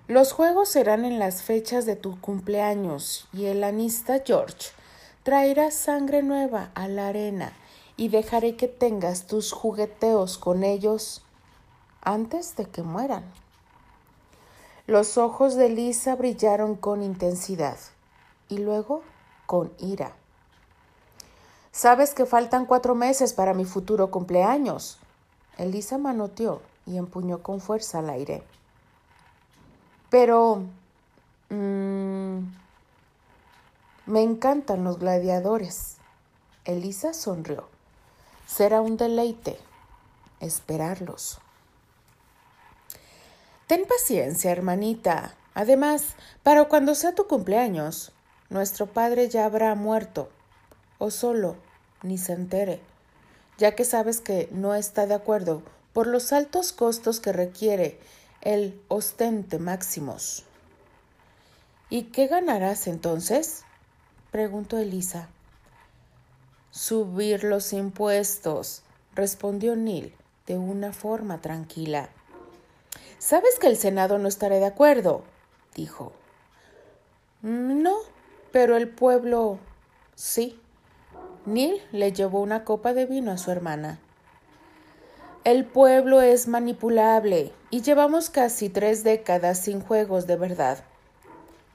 los 0.07 0.33
juegos 0.33 0.69
serán 0.69 1.05
en 1.05 1.17
las 1.17 1.41
fechas 1.41 1.85
de 1.85 1.95
tu 1.95 2.19
cumpleaños 2.19 3.27
y 3.31 3.45
el 3.45 3.63
anista 3.63 4.21
George 4.25 4.69
traerá 5.23 5.71
sangre 5.71 6.21
nueva 6.21 6.71
a 6.75 6.87
la 6.87 7.07
arena 7.07 7.53
y 7.95 8.09
dejaré 8.09 8.55
que 8.55 8.67
tengas 8.67 9.27
tus 9.27 9.51
jugueteos 9.51 10.37
con 10.37 10.63
ellos 10.63 11.22
antes 12.03 12.55
de 12.55 12.65
que 12.65 12.83
mueran. 12.83 13.23
Los 14.85 15.17
ojos 15.17 15.55
de 15.55 15.69
Lisa 15.69 16.15
brillaron 16.15 16.75
con 16.75 17.01
intensidad 17.01 17.77
y 18.49 18.57
luego 18.57 19.01
con 19.45 19.71
ira. 19.79 20.13
Sabes 21.71 22.13
que 22.13 22.25
faltan 22.25 22.65
cuatro 22.65 22.93
meses 22.93 23.33
para 23.33 23.53
mi 23.53 23.65
futuro 23.65 24.11
cumpleaños. 24.11 24.99
Elisa 25.57 25.97
manoteó 25.97 26.61
y 26.85 26.97
empuñó 26.97 27.41
con 27.41 27.61
fuerza 27.61 27.99
al 27.99 28.09
aire. 28.09 28.43
Pero... 30.09 30.63
Mm, 31.49 32.39
me 34.05 34.21
encantan 34.21 34.83
los 34.83 34.99
gladiadores. 34.99 35.95
Elisa 36.65 37.13
sonrió. 37.13 37.63
Será 38.45 38.81
un 38.81 38.97
deleite 38.97 39.57
esperarlos. 40.41 41.39
Ten 43.73 43.87
paciencia, 43.87 44.51
hermanita. 44.51 45.33
Además, 45.55 46.09
para 46.43 46.65
cuando 46.65 46.93
sea 46.93 47.15
tu 47.15 47.25
cumpleaños, 47.25 48.11
nuestro 48.51 48.85
padre 48.85 49.29
ya 49.29 49.45
habrá 49.45 49.73
muerto, 49.73 50.29
o 50.99 51.09
solo, 51.09 51.55
ni 52.03 52.19
se 52.19 52.33
entere, 52.33 52.81
ya 53.57 53.73
que 53.73 53.83
sabes 53.83 54.21
que 54.21 54.47
no 54.51 54.75
está 54.75 55.07
de 55.07 55.15
acuerdo 55.15 55.63
por 55.91 56.05
los 56.05 56.33
altos 56.33 56.71
costos 56.71 57.19
que 57.19 57.33
requiere 57.33 57.99
el 58.41 58.79
ostente 58.89 59.57
máximos. 59.57 60.43
¿Y 61.89 62.03
qué 62.11 62.27
ganarás 62.27 62.85
entonces? 62.85 63.63
preguntó 64.29 64.77
Elisa. 64.77 65.29
Subir 66.69 67.43
los 67.43 67.73
impuestos, 67.73 68.83
respondió 69.15 69.75
Neil 69.75 70.13
de 70.45 70.59
una 70.59 70.93
forma 70.93 71.41
tranquila. 71.41 72.11
Sabes 73.23 73.57
que 73.57 73.67
el 73.67 73.77
Senado 73.77 74.17
no 74.17 74.27
estará 74.27 74.57
de 74.57 74.65
acuerdo, 74.65 75.23
dijo. 75.75 76.11
No, 77.41 77.95
pero 78.51 78.75
el 78.75 78.89
pueblo 78.89 79.59
sí. 80.13 80.59
Neil 81.45 81.81
le 81.93 82.11
llevó 82.11 82.41
una 82.41 82.65
copa 82.65 82.93
de 82.93 83.05
vino 83.05 83.31
a 83.31 83.37
su 83.37 83.49
hermana. 83.49 84.01
El 85.45 85.63
pueblo 85.63 86.21
es 86.21 86.49
manipulable 86.49 87.53
y 87.69 87.81
llevamos 87.81 88.29
casi 88.29 88.67
tres 88.67 89.05
décadas 89.05 89.57
sin 89.57 89.79
juegos 89.79 90.27
de 90.27 90.35
verdad. 90.35 90.83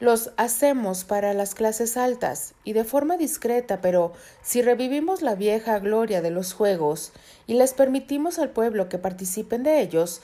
Los 0.01 0.33
hacemos 0.37 1.05
para 1.05 1.33
las 1.33 1.55
clases 1.55 1.97
altas 1.97 2.53
y 2.63 2.75
de 2.75 2.85
forma 2.85 3.17
discreta, 3.17 3.81
pero 3.81 4.13
si 4.43 4.61
revivimos 4.61 5.23
la 5.23 5.35
vieja 5.35 5.79
gloria 5.79 6.21
de 6.21 6.31
los 6.31 6.53
juegos 6.53 7.13
y 7.47 7.55
les 7.55 7.73
permitimos 7.73 8.39
al 8.39 8.51
pueblo 8.51 8.91
que 8.91 8.99
participen 8.99 9.63
de 9.63 9.81
ellos, 9.81 10.21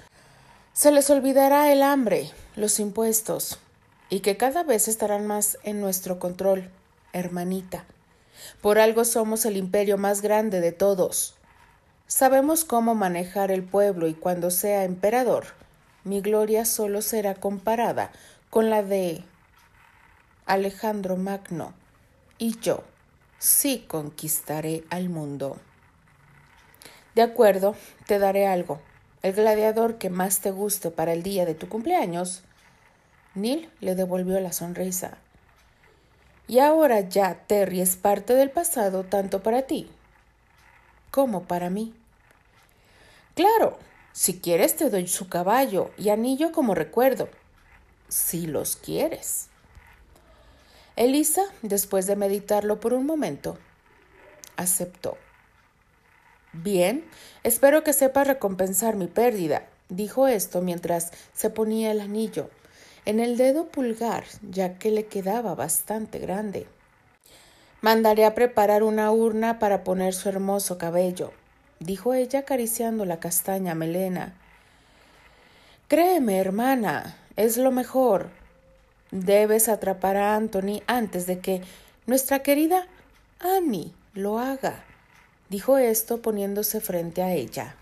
se 0.74 0.90
les 0.90 1.08
olvidará 1.08 1.72
el 1.72 1.84
hambre, 1.84 2.32
los 2.56 2.80
impuestos, 2.80 3.60
y 4.10 4.20
que 4.20 4.36
cada 4.36 4.64
vez 4.64 4.88
estarán 4.88 5.24
más 5.24 5.56
en 5.62 5.80
nuestro 5.80 6.18
control, 6.18 6.68
hermanita. 7.12 7.84
Por 8.60 8.80
algo 8.80 9.04
somos 9.04 9.44
el 9.44 9.56
imperio 9.56 9.98
más 9.98 10.20
grande 10.20 10.60
de 10.60 10.72
todos. 10.72 11.36
Sabemos 12.08 12.64
cómo 12.64 12.96
manejar 12.96 13.52
el 13.52 13.62
pueblo 13.62 14.08
y 14.08 14.14
cuando 14.14 14.50
sea 14.50 14.82
emperador, 14.82 15.46
mi 16.02 16.20
gloria 16.20 16.64
solo 16.64 17.02
será 17.02 17.36
comparada 17.36 18.10
con 18.50 18.68
la 18.68 18.82
de 18.82 19.22
Alejandro 20.44 21.14
Magno, 21.16 21.72
y 22.36 22.58
yo 22.58 22.82
sí 23.38 23.84
conquistaré 23.86 24.82
al 24.90 25.08
mundo. 25.08 25.56
De 27.14 27.22
acuerdo, 27.22 27.76
te 28.08 28.18
daré 28.18 28.48
algo. 28.48 28.80
El 29.24 29.32
gladiador 29.32 29.96
que 29.96 30.10
más 30.10 30.40
te 30.40 30.50
guste 30.50 30.90
para 30.90 31.14
el 31.14 31.22
día 31.22 31.46
de 31.46 31.54
tu 31.54 31.66
cumpleaños. 31.66 32.42
Neil 33.34 33.70
le 33.80 33.94
devolvió 33.94 34.38
la 34.38 34.52
sonrisa. 34.52 35.16
Y 36.46 36.58
ahora 36.58 37.00
ya 37.00 37.46
Terry 37.46 37.80
es 37.80 37.96
parte 37.96 38.34
del 38.34 38.50
pasado 38.50 39.02
tanto 39.04 39.42
para 39.42 39.62
ti 39.62 39.90
como 41.10 41.44
para 41.44 41.70
mí. 41.70 41.94
Claro, 43.34 43.78
si 44.12 44.40
quieres 44.40 44.76
te 44.76 44.90
doy 44.90 45.08
su 45.08 45.26
caballo 45.30 45.90
y 45.96 46.10
anillo 46.10 46.52
como 46.52 46.74
recuerdo, 46.74 47.30
si 48.08 48.46
los 48.46 48.76
quieres. 48.76 49.48
Elisa, 50.96 51.44
después 51.62 52.06
de 52.06 52.16
meditarlo 52.16 52.78
por 52.78 52.92
un 52.92 53.06
momento, 53.06 53.56
aceptó. 54.58 55.16
Bien, 56.54 57.04
espero 57.42 57.82
que 57.82 57.92
sepa 57.92 58.24
recompensar 58.24 58.94
mi 58.94 59.08
pérdida, 59.08 59.66
dijo 59.88 60.28
esto 60.28 60.62
mientras 60.62 61.10
se 61.32 61.50
ponía 61.50 61.90
el 61.90 62.00
anillo 62.00 62.48
en 63.06 63.20
el 63.20 63.36
dedo 63.36 63.66
pulgar, 63.66 64.24
ya 64.50 64.78
que 64.78 64.90
le 64.90 65.06
quedaba 65.06 65.54
bastante 65.54 66.18
grande. 66.18 66.66
Mandaré 67.80 68.24
a 68.24 68.34
preparar 68.34 68.82
una 68.82 69.10
urna 69.12 69.58
para 69.58 69.84
poner 69.84 70.14
su 70.14 70.28
hermoso 70.28 70.78
cabello, 70.78 71.32
dijo 71.80 72.14
ella 72.14 72.40
acariciando 72.40 73.04
la 73.04 73.20
castaña 73.20 73.74
melena. 73.74 74.34
Créeme, 75.88 76.38
hermana, 76.38 77.18
es 77.36 77.58
lo 77.58 77.70
mejor. 77.72 78.30
Debes 79.10 79.68
atrapar 79.68 80.16
a 80.16 80.34
Anthony 80.34 80.82
antes 80.86 81.26
de 81.26 81.40
que 81.40 81.62
nuestra 82.06 82.38
querida 82.38 82.86
Annie 83.38 83.92
lo 84.14 84.38
haga, 84.38 84.82
dijo 85.48 85.78
esto 85.78 86.22
poniéndose 86.22 86.80
frente 86.80 87.22
a 87.22 87.32
ella. 87.32 87.76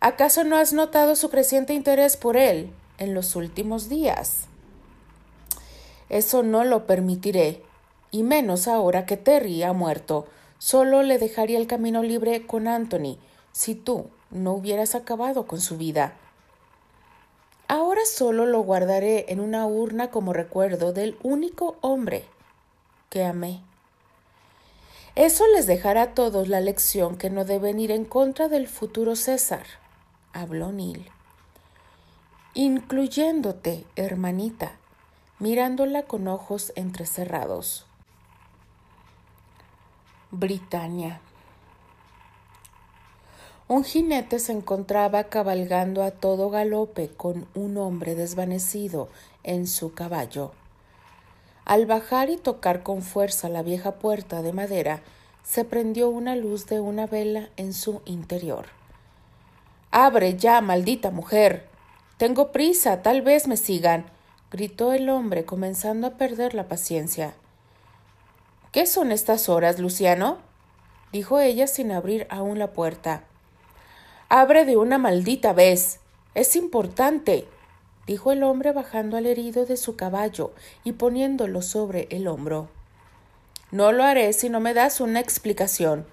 ¿Acaso 0.00 0.44
no 0.44 0.56
has 0.56 0.72
notado 0.72 1.16
su 1.16 1.28
creciente 1.28 1.74
interés 1.74 2.16
por 2.16 2.36
él 2.36 2.70
en 2.98 3.14
los 3.14 3.34
últimos 3.34 3.88
días? 3.88 4.42
Eso 6.08 6.42
no 6.42 6.64
lo 6.64 6.86
permitiré, 6.86 7.62
y 8.10 8.22
menos 8.22 8.68
ahora 8.68 9.06
que 9.06 9.16
Terry 9.16 9.62
ha 9.62 9.72
muerto. 9.72 10.26
Solo 10.58 11.02
le 11.02 11.18
dejaría 11.18 11.58
el 11.58 11.66
camino 11.66 12.02
libre 12.02 12.46
con 12.46 12.66
Anthony 12.68 13.18
si 13.52 13.74
tú 13.74 14.06
no 14.30 14.52
hubieras 14.52 14.94
acabado 14.94 15.46
con 15.46 15.60
su 15.60 15.76
vida. 15.76 16.16
Ahora 17.66 18.00
solo 18.06 18.46
lo 18.46 18.60
guardaré 18.60 19.26
en 19.28 19.40
una 19.40 19.66
urna 19.66 20.10
como 20.10 20.32
recuerdo 20.32 20.92
del 20.92 21.18
único 21.22 21.76
hombre 21.80 22.24
que 23.10 23.24
amé. 23.24 23.62
Eso 25.18 25.48
les 25.48 25.66
dejará 25.66 26.02
a 26.02 26.14
todos 26.14 26.46
la 26.46 26.60
lección 26.60 27.16
que 27.16 27.28
no 27.28 27.44
deben 27.44 27.80
ir 27.80 27.90
en 27.90 28.04
contra 28.04 28.46
del 28.46 28.68
futuro 28.68 29.16
César, 29.16 29.66
habló 30.32 30.70
Neil. 30.70 31.10
Incluyéndote, 32.54 33.84
hermanita, 33.96 34.76
mirándola 35.40 36.04
con 36.04 36.28
ojos 36.28 36.72
entrecerrados. 36.76 37.84
Britania. 40.30 41.20
Un 43.66 43.82
jinete 43.82 44.38
se 44.38 44.52
encontraba 44.52 45.24
cabalgando 45.24 46.04
a 46.04 46.12
todo 46.12 46.48
galope 46.48 47.08
con 47.08 47.48
un 47.56 47.76
hombre 47.76 48.14
desvanecido 48.14 49.08
en 49.42 49.66
su 49.66 49.92
caballo. 49.94 50.52
Al 51.68 51.84
bajar 51.84 52.30
y 52.30 52.38
tocar 52.38 52.82
con 52.82 53.02
fuerza 53.02 53.50
la 53.50 53.62
vieja 53.62 53.96
puerta 53.96 54.40
de 54.40 54.54
madera, 54.54 55.02
se 55.44 55.64
prendió 55.64 56.08
una 56.08 56.34
luz 56.34 56.64
de 56.64 56.80
una 56.80 57.06
vela 57.06 57.50
en 57.58 57.74
su 57.74 58.00
interior. 58.06 58.68
Abre 59.90 60.38
ya, 60.38 60.62
maldita 60.62 61.10
mujer. 61.10 61.66
Tengo 62.16 62.52
prisa, 62.52 63.02
tal 63.02 63.20
vez 63.20 63.46
me 63.46 63.58
sigan, 63.58 64.06
gritó 64.50 64.94
el 64.94 65.10
hombre, 65.10 65.44
comenzando 65.44 66.06
a 66.06 66.16
perder 66.16 66.54
la 66.54 66.68
paciencia. 66.68 67.34
¿Qué 68.72 68.86
son 68.86 69.12
estas 69.12 69.50
horas, 69.50 69.78
Luciano? 69.78 70.38
dijo 71.12 71.38
ella 71.38 71.66
sin 71.66 71.92
abrir 71.92 72.26
aún 72.30 72.58
la 72.58 72.72
puerta. 72.72 73.24
Abre 74.30 74.64
de 74.64 74.78
una 74.78 74.96
maldita 74.96 75.52
vez. 75.52 76.00
Es 76.34 76.56
importante, 76.56 77.46
dijo 78.08 78.32
el 78.32 78.42
hombre 78.42 78.72
bajando 78.72 79.18
al 79.18 79.26
herido 79.26 79.66
de 79.66 79.76
su 79.76 79.94
caballo 79.94 80.54
y 80.82 80.92
poniéndolo 80.92 81.60
sobre 81.60 82.08
el 82.10 82.26
hombro. 82.26 82.70
No 83.70 83.92
lo 83.92 84.02
haré 84.02 84.32
si 84.32 84.48
no 84.48 84.60
me 84.60 84.72
das 84.72 85.02
una 85.02 85.20
explicación. 85.20 86.06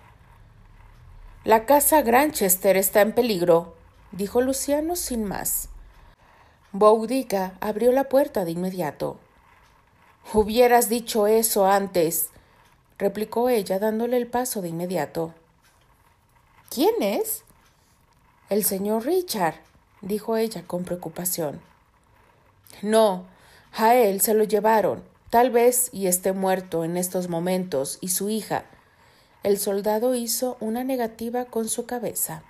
La 1.46 1.66
casa 1.66 2.02
Granchester 2.02 2.76
está 2.76 3.00
en 3.00 3.14
peligro, 3.14 3.76
dijo 4.12 4.42
Luciano 4.42 4.98
sin 4.98 5.24
más. 5.24 5.70
Boudica 6.74 7.54
abrió 7.62 7.94
la 7.94 8.10
puerta 8.10 8.44
de 8.44 8.52
inmediato. 8.52 9.18
Hubieras 10.34 10.90
dicho 10.90 11.28
eso 11.28 11.66
antes, 11.66 12.28
replicó 12.98 13.48
ella 13.48 13.80
dándole 13.80 14.18
el 14.18 14.28
paso 14.28 14.62
de 14.62 14.68
inmediato. 14.68 15.34
¿Quién 16.70 17.02
es? 17.02 17.46
El 18.50 18.66
señor 18.66 19.06
Richard, 19.06 19.56
dijo 20.02 20.36
ella 20.36 20.64
con 20.68 20.84
preocupación. 20.84 21.62
No, 22.82 23.26
a 23.74 23.96
él 23.96 24.22
se 24.22 24.34
lo 24.34 24.44
llevaron, 24.44 25.04
tal 25.30 25.52
vez 25.52 25.90
y 25.92 26.08
esté 26.08 26.34
muerto 26.34 26.84
en 26.84 26.98
estos 26.98 27.30
momentos, 27.30 27.98
y 28.02 28.10
su 28.10 28.30
hija. 28.30 28.66
El 29.44 29.58
soldado 29.58 30.16
hizo 30.16 30.58
una 30.60 30.84
negativa 30.84 31.46
con 31.46 31.70
su 31.70 31.86
cabeza. 31.86 32.44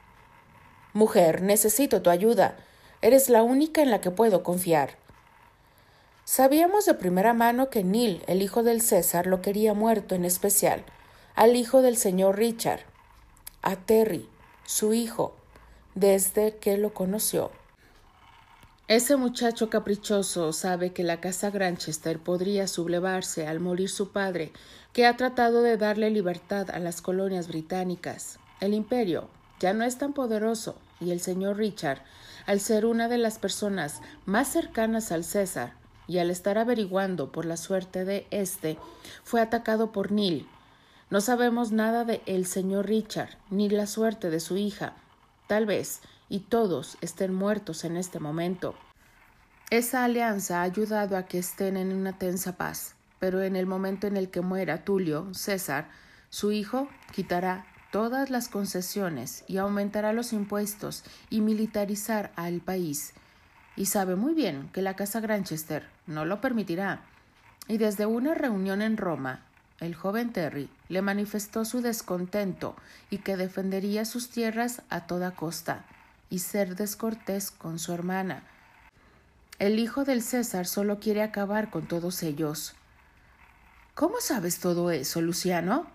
Mujer, 0.93 1.41
necesito 1.41 2.01
tu 2.01 2.09
ayuda. 2.09 2.55
Eres 3.01 3.27
la 3.27 3.43
única 3.43 3.81
en 3.81 3.91
la 3.91 3.99
que 3.99 4.11
puedo 4.11 4.43
confiar. 4.43 4.97
Sabíamos 6.23 6.85
de 6.85 6.93
primera 6.93 7.33
mano 7.33 7.69
que 7.69 7.83
Neil, 7.83 8.23
el 8.27 8.41
hijo 8.41 8.63
del 8.63 8.81
César, 8.81 9.27
lo 9.27 9.41
quería 9.41 9.73
muerto 9.73 10.15
en 10.15 10.25
especial, 10.25 10.85
al 11.35 11.55
hijo 11.55 11.81
del 11.81 11.97
señor 11.97 12.37
Richard, 12.37 12.79
a 13.61 13.75
Terry, 13.75 14.29
su 14.65 14.93
hijo, 14.93 15.35
desde 15.95 16.55
que 16.55 16.77
lo 16.77 16.93
conoció. 16.93 17.51
Ese 18.87 19.15
muchacho 19.15 19.71
caprichoso 19.71 20.53
sabe 20.53 20.93
que 20.93 21.03
la 21.03 21.19
casa 21.19 21.49
Granchester 21.49 22.19
podría 22.19 22.67
sublevarse 22.67 23.47
al 23.47 23.59
morir 23.59 23.89
su 23.89 24.11
padre, 24.11 24.51
que 24.93 25.07
ha 25.07 25.17
tratado 25.17 25.63
de 25.63 25.75
darle 25.75 26.11
libertad 26.11 26.69
a 26.69 26.77
las 26.77 27.01
colonias 27.01 27.47
británicas. 27.47 28.37
El 28.59 28.75
imperio 28.75 29.27
ya 29.59 29.73
no 29.73 29.85
es 29.85 29.97
tan 29.97 30.13
poderoso 30.13 30.75
y 31.01 31.09
el 31.09 31.19
señor 31.19 31.57
Richard, 31.57 32.03
al 32.45 32.59
ser 32.59 32.85
una 32.85 33.07
de 33.07 33.17
las 33.17 33.39
personas 33.39 34.01
más 34.27 34.49
cercanas 34.49 35.11
al 35.11 35.23
César 35.23 35.73
y 36.07 36.19
al 36.19 36.29
estar 36.29 36.59
averiguando 36.59 37.31
por 37.31 37.45
la 37.45 37.57
suerte 37.57 38.05
de 38.05 38.27
éste, 38.29 38.77
fue 39.23 39.41
atacado 39.41 39.91
por 39.91 40.11
Neil. 40.11 40.47
No 41.09 41.21
sabemos 41.21 41.71
nada 41.71 42.03
de 42.03 42.21
el 42.27 42.45
señor 42.45 42.85
Richard 42.85 43.39
ni 43.49 43.67
la 43.67 43.87
suerte 43.87 44.29
de 44.29 44.39
su 44.39 44.57
hija. 44.57 44.93
Tal 45.47 45.65
vez 45.65 46.01
y 46.29 46.39
todos 46.39 46.97
estén 47.01 47.33
muertos 47.33 47.83
en 47.83 47.97
este 47.97 48.19
momento. 48.19 48.75
Esa 49.69 50.03
alianza 50.03 50.59
ha 50.59 50.63
ayudado 50.63 51.17
a 51.17 51.25
que 51.25 51.39
estén 51.39 51.77
en 51.77 51.91
una 51.91 52.17
tensa 52.17 52.55
paz, 52.55 52.95
pero 53.19 53.41
en 53.41 53.55
el 53.55 53.65
momento 53.65 54.07
en 54.07 54.17
el 54.17 54.29
que 54.29 54.41
muera 54.41 54.83
Tulio 54.83 55.33
César, 55.33 55.89
su 56.29 56.51
hijo 56.51 56.87
quitará 57.11 57.65
todas 57.91 58.29
las 58.29 58.47
concesiones 58.47 59.43
y 59.47 59.57
aumentará 59.57 60.13
los 60.13 60.33
impuestos 60.33 61.03
y 61.29 61.41
militarizar 61.41 62.31
al 62.35 62.59
país. 62.59 63.13
Y 63.75 63.87
sabe 63.87 64.15
muy 64.15 64.33
bien 64.33 64.69
que 64.71 64.81
la 64.81 64.95
Casa 64.95 65.19
Granchester 65.19 65.87
no 66.05 66.25
lo 66.25 66.41
permitirá. 66.41 67.01
Y 67.67 67.77
desde 67.77 68.05
una 68.05 68.35
reunión 68.35 68.81
en 68.81 68.97
Roma, 68.97 69.41
el 69.79 69.95
joven 69.95 70.31
Terry 70.31 70.69
le 70.87 71.01
manifestó 71.01 71.65
su 71.65 71.81
descontento 71.81 72.75
y 73.09 73.17
que 73.17 73.35
defendería 73.35 74.05
sus 74.05 74.29
tierras 74.29 74.83
a 74.89 75.07
toda 75.07 75.31
costa 75.31 75.85
y 76.29 76.39
ser 76.39 76.75
descortés 76.75 77.51
con 77.51 77.79
su 77.79 77.93
hermana. 77.93 78.43
El 79.59 79.79
hijo 79.79 80.03
del 80.03 80.21
César 80.21 80.65
solo 80.67 80.99
quiere 80.99 81.21
acabar 81.21 81.69
con 81.69 81.87
todos 81.87 82.23
ellos. 82.23 82.75
¿Cómo 83.93 84.15
sabes 84.19 84.59
todo 84.59 84.91
eso, 84.91 85.21
Luciano? 85.21 85.87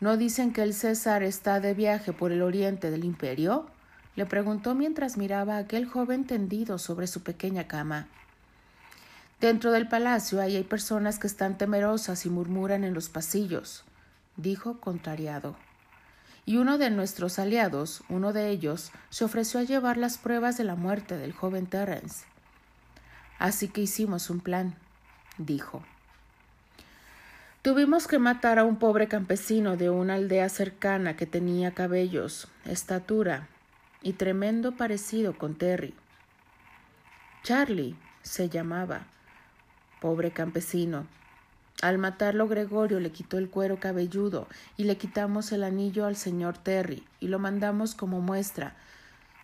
¿No 0.00 0.16
dicen 0.16 0.52
que 0.52 0.62
el 0.62 0.74
César 0.74 1.22
está 1.22 1.60
de 1.60 1.74
viaje 1.74 2.12
por 2.12 2.32
el 2.32 2.42
oriente 2.42 2.90
del 2.90 3.04
imperio? 3.04 3.66
le 4.16 4.26
preguntó 4.26 4.74
mientras 4.74 5.16
miraba 5.16 5.54
a 5.54 5.58
aquel 5.58 5.86
joven 5.86 6.26
tendido 6.26 6.78
sobre 6.78 7.06
su 7.06 7.22
pequeña 7.22 7.68
cama. 7.68 8.08
Dentro 9.40 9.70
del 9.70 9.88
palacio 9.88 10.40
hay 10.40 10.62
personas 10.64 11.18
que 11.18 11.28
están 11.28 11.56
temerosas 11.56 12.26
y 12.26 12.30
murmuran 12.30 12.82
en 12.82 12.92
los 12.92 13.08
pasillos, 13.08 13.84
dijo 14.36 14.80
contrariado 14.80 15.56
y 16.50 16.56
uno 16.56 16.78
de 16.78 16.90
nuestros 16.90 17.38
aliados, 17.38 18.02
uno 18.08 18.32
de 18.32 18.48
ellos, 18.48 18.90
se 19.08 19.24
ofreció 19.24 19.60
a 19.60 19.62
llevar 19.62 19.96
las 19.96 20.18
pruebas 20.18 20.58
de 20.58 20.64
la 20.64 20.74
muerte 20.74 21.16
del 21.16 21.32
joven 21.32 21.68
Terence. 21.68 22.24
Así 23.38 23.68
que 23.68 23.82
hicimos 23.82 24.30
un 24.30 24.40
plan, 24.40 24.74
dijo. 25.38 25.84
Tuvimos 27.62 28.08
que 28.08 28.18
matar 28.18 28.58
a 28.58 28.64
un 28.64 28.80
pobre 28.80 29.06
campesino 29.06 29.76
de 29.76 29.90
una 29.90 30.14
aldea 30.14 30.48
cercana 30.48 31.14
que 31.14 31.24
tenía 31.24 31.70
cabellos, 31.70 32.48
estatura 32.64 33.46
y 34.02 34.14
tremendo 34.14 34.72
parecido 34.72 35.38
con 35.38 35.54
Terry. 35.54 35.94
Charlie 37.44 37.94
se 38.22 38.48
llamaba. 38.48 39.06
Pobre 40.00 40.32
campesino, 40.32 41.06
al 41.82 41.98
matarlo 41.98 42.46
Gregorio 42.46 43.00
le 43.00 43.10
quitó 43.10 43.38
el 43.38 43.48
cuero 43.48 43.80
cabelludo 43.80 44.46
y 44.76 44.84
le 44.84 44.96
quitamos 44.96 45.52
el 45.52 45.64
anillo 45.64 46.04
al 46.06 46.16
señor 46.16 46.58
Terry 46.58 47.02
y 47.20 47.28
lo 47.28 47.38
mandamos 47.38 47.94
como 47.94 48.20
muestra 48.20 48.74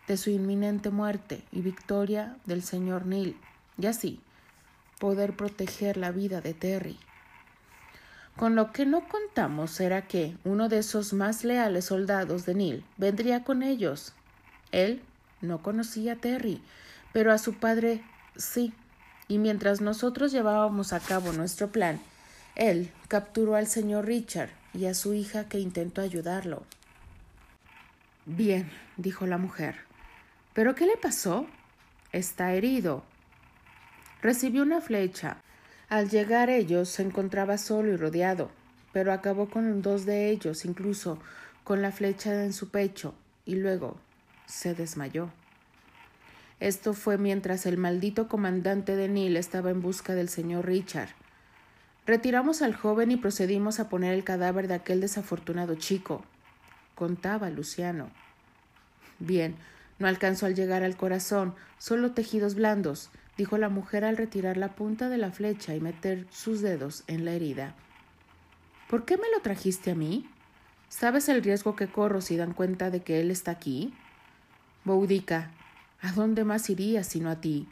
de 0.06 0.16
su 0.16 0.30
inminente 0.30 0.90
muerte 0.90 1.42
y 1.50 1.62
victoria 1.62 2.36
del 2.44 2.62
señor 2.62 3.06
Neil, 3.06 3.36
y 3.78 3.86
así 3.86 4.20
poder 4.98 5.34
proteger 5.34 5.96
la 5.96 6.12
vida 6.12 6.40
de 6.40 6.54
Terry. 6.54 6.98
Con 8.36 8.54
lo 8.54 8.70
que 8.70 8.86
no 8.86 9.08
contamos 9.08 9.80
era 9.80 10.06
que 10.06 10.36
uno 10.44 10.68
de 10.68 10.78
esos 10.78 11.12
más 11.12 11.42
leales 11.42 11.86
soldados 11.86 12.44
de 12.44 12.54
Neil 12.54 12.84
vendría 12.98 13.44
con 13.44 13.62
ellos. 13.62 14.12
Él 14.72 15.02
no 15.40 15.62
conocía 15.62 16.14
a 16.14 16.16
Terry, 16.16 16.60
pero 17.12 17.32
a 17.32 17.38
su 17.38 17.54
padre 17.54 18.02
sí, 18.36 18.74
y 19.26 19.38
mientras 19.38 19.80
nosotros 19.80 20.32
llevábamos 20.32 20.92
a 20.92 21.00
cabo 21.00 21.32
nuestro 21.32 21.68
plan, 21.72 21.98
él 22.56 22.90
capturó 23.08 23.54
al 23.54 23.66
señor 23.66 24.06
Richard 24.06 24.50
y 24.74 24.86
a 24.86 24.94
su 24.94 25.14
hija 25.14 25.48
que 25.48 25.60
intentó 25.60 26.00
ayudarlo. 26.00 26.64
Bien, 28.24 28.70
dijo 28.96 29.26
la 29.26 29.38
mujer. 29.38 29.76
¿Pero 30.54 30.74
qué 30.74 30.86
le 30.86 30.96
pasó? 30.96 31.46
Está 32.12 32.54
herido. 32.54 33.04
Recibió 34.22 34.62
una 34.62 34.80
flecha. 34.80 35.36
Al 35.88 36.08
llegar 36.08 36.50
ellos 36.50 36.88
se 36.88 37.02
encontraba 37.02 37.58
solo 37.58 37.92
y 37.92 37.96
rodeado, 37.96 38.50
pero 38.92 39.12
acabó 39.12 39.48
con 39.48 39.82
dos 39.82 40.06
de 40.06 40.30
ellos, 40.30 40.64
incluso 40.64 41.20
con 41.62 41.82
la 41.82 41.92
flecha 41.92 42.44
en 42.44 42.52
su 42.52 42.70
pecho, 42.70 43.14
y 43.44 43.56
luego 43.56 43.96
se 44.46 44.74
desmayó. 44.74 45.30
Esto 46.58 46.94
fue 46.94 47.18
mientras 47.18 47.66
el 47.66 47.76
maldito 47.76 48.28
comandante 48.28 48.96
de 48.96 49.08
Neil 49.08 49.36
estaba 49.36 49.70
en 49.70 49.82
busca 49.82 50.14
del 50.14 50.30
señor 50.30 50.64
Richard. 50.66 51.10
Retiramos 52.06 52.62
al 52.62 52.76
joven 52.76 53.10
y 53.10 53.16
procedimos 53.16 53.80
a 53.80 53.88
poner 53.88 54.14
el 54.14 54.22
cadáver 54.22 54.68
de 54.68 54.74
aquel 54.74 55.00
desafortunado 55.00 55.74
chico, 55.74 56.22
contaba 56.94 57.50
Luciano. 57.50 58.10
Bien, 59.18 59.56
no 59.98 60.06
alcanzó 60.06 60.46
al 60.46 60.54
llegar 60.54 60.84
al 60.84 60.96
corazón, 60.96 61.54
solo 61.78 62.12
tejidos 62.12 62.54
blandos, 62.54 63.10
dijo 63.36 63.58
la 63.58 63.68
mujer 63.68 64.04
al 64.04 64.16
retirar 64.16 64.56
la 64.56 64.76
punta 64.76 65.08
de 65.08 65.18
la 65.18 65.32
flecha 65.32 65.74
y 65.74 65.80
meter 65.80 66.26
sus 66.30 66.60
dedos 66.60 67.02
en 67.08 67.24
la 67.24 67.32
herida. 67.32 67.74
¿Por 68.88 69.04
qué 69.04 69.16
me 69.16 69.28
lo 69.34 69.40
trajiste 69.42 69.90
a 69.90 69.96
mí? 69.96 70.28
¿Sabes 70.88 71.28
el 71.28 71.42
riesgo 71.42 71.74
que 71.74 71.88
corro 71.88 72.20
si 72.20 72.36
dan 72.36 72.52
cuenta 72.52 72.90
de 72.90 73.02
que 73.02 73.20
él 73.20 73.32
está 73.32 73.50
aquí? 73.50 73.92
Boudica, 74.84 75.50
¿a 76.00 76.12
dónde 76.12 76.44
más 76.44 76.70
iría 76.70 77.02
sino 77.02 77.30
a 77.30 77.40
ti? 77.40 77.66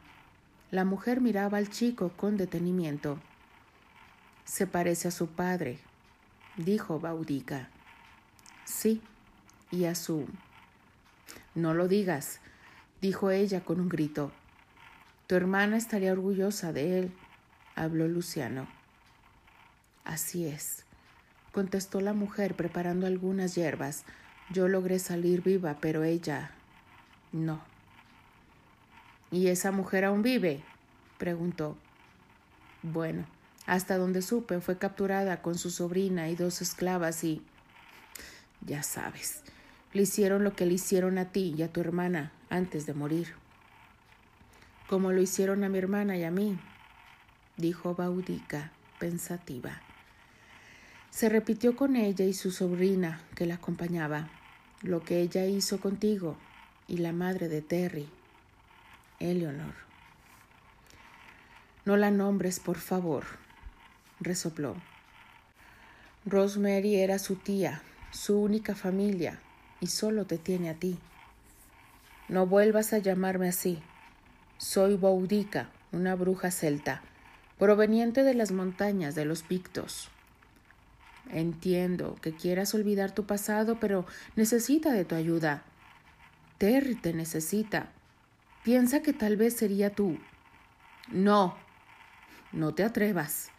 La 0.73 0.85
mujer 0.85 1.21
miraba 1.21 1.59
al 1.59 1.71
chico 1.71 2.11
con 2.17 2.37
detenimiento. 2.37 3.21
Se 4.45 4.67
parece 4.67 5.09
a 5.09 5.11
su 5.11 5.29
padre, 5.29 5.79
dijo 6.57 7.01
Baudica. 7.01 7.69
Sí, 8.65 9.03
y 9.71 9.85
a 9.87 9.95
su... 9.95 10.27
No 11.55 11.75
lo 11.75 11.89
digas, 11.89 12.41
dijo 13.01 13.31
ella 13.31 13.65
con 13.65 13.81
un 13.81 13.89
grito. 13.89 14.33
Tu 15.27 15.35
hermana 15.35 15.77
estaría 15.77 16.13
orgullosa 16.13 16.73
de 16.73 16.99
él, 16.99 17.13
habló 17.75 18.07
Luciano. 18.09 18.69
Así 20.05 20.47
es, 20.47 20.85
contestó 21.53 22.01
la 22.01 22.13
mujer 22.13 22.55
preparando 22.55 23.07
algunas 23.07 23.55
hierbas. 23.55 24.05
Yo 24.51 24.69
logré 24.69 24.99
salir 24.99 25.43
viva, 25.43 25.79
pero 25.81 26.05
ella 26.05 26.51
no. 27.33 27.63
¿Y 29.31 29.49
esa 29.49 29.73
mujer 29.73 30.05
aún 30.05 30.23
vive? 30.23 30.63
preguntó. 31.19 31.77
Bueno, 32.83 33.25
hasta 33.67 33.97
donde 33.97 34.23
supe, 34.23 34.61
fue 34.61 34.79
capturada 34.79 35.43
con 35.43 35.57
su 35.57 35.71
sobrina 35.71 36.29
y 36.29 36.37
dos 36.37 36.63
esclavas 36.63 37.25
y... 37.25 37.43
Ya 38.67 38.83
sabes, 38.83 39.43
le 39.93 40.03
hicieron 40.03 40.43
lo 40.43 40.55
que 40.55 40.67
le 40.67 40.75
hicieron 40.75 41.19
a 41.19 41.31
ti 41.31 41.55
y 41.57 41.63
a 41.63 41.73
tu 41.73 41.81
hermana 41.81 42.33
antes 42.49 42.87
de 42.87 42.95
morir. 42.95 43.35
Como 44.89 45.13
lo 45.13 45.21
hicieron 45.21 45.65
a 45.65 45.69
mi 45.69 45.79
hermana 45.79 46.17
y 46.17 46.25
a 46.25 46.31
mí, 46.31 46.59
dijo 47.57 47.95
Baudica, 47.95 48.73
pensativa. 48.99 49.81
Se 51.11 51.29
repitió 51.29 51.77
con 51.77 51.97
ella 51.97 52.25
y 52.25 52.33
su 52.33 52.51
sobrina 52.51 53.21
que 53.35 53.47
la 53.47 53.55
acompañaba, 53.55 54.29
lo 54.83 55.03
que 55.03 55.21
ella 55.21 55.47
hizo 55.47 55.79
contigo 55.79 56.37
y 56.89 56.99
la 56.99 57.13
madre 57.13 57.49
de 57.49 57.63
Terry, 57.63 58.09
Eleonor. 59.21 59.75
No 61.85 61.97
la 61.97 62.11
nombres, 62.11 62.61
por 62.61 62.79
favor, 62.79 63.25
resopló. 64.21 64.77
Rosemary 66.27 66.97
era 66.97 67.19
su 67.19 67.37
tía, 67.37 67.83
su 68.11 68.41
única 68.41 68.75
familia, 68.75 69.41
y 69.81 69.89
solo 69.89 70.25
te 70.25 70.39
tiene 70.39 70.71
a 70.71 70.75
ti. 70.75 70.99
No 72.29 72.47
vuelvas 72.47 72.93
a 72.93 72.99
llamarme 72.99 73.49
así. 73.49 73.83
Soy 74.57 74.97
Boudica, 74.97 75.69
una 75.93 76.15
bruja 76.15 76.51
celta, 76.51 77.03
proveniente 77.59 78.23
de 78.23 78.35
las 78.35 78.53
montañas 78.53 79.15
de 79.15 79.27
los 79.27 79.43
Pictos. 79.43 80.09
Entiendo 81.31 82.17
que 82.21 82.35
quieras 82.35 82.75
olvidar 82.75 83.13
tu 83.13 83.27
pasado, 83.27 83.79
pero 83.81 84.07
necesita 84.37 84.93
de 84.93 85.05
tu 85.05 85.15
ayuda. 85.15 85.63
Terry 86.59 86.95
te 86.95 87.13
necesita. 87.13 87.91
Piensa 88.63 89.03
que 89.03 89.13
tal 89.13 89.37
vez 89.37 89.55
sería 89.55 89.91
tú. 89.91 90.19
No, 91.09 91.57
no 92.53 92.75
te 92.75 92.85
atrevas. 92.85 93.51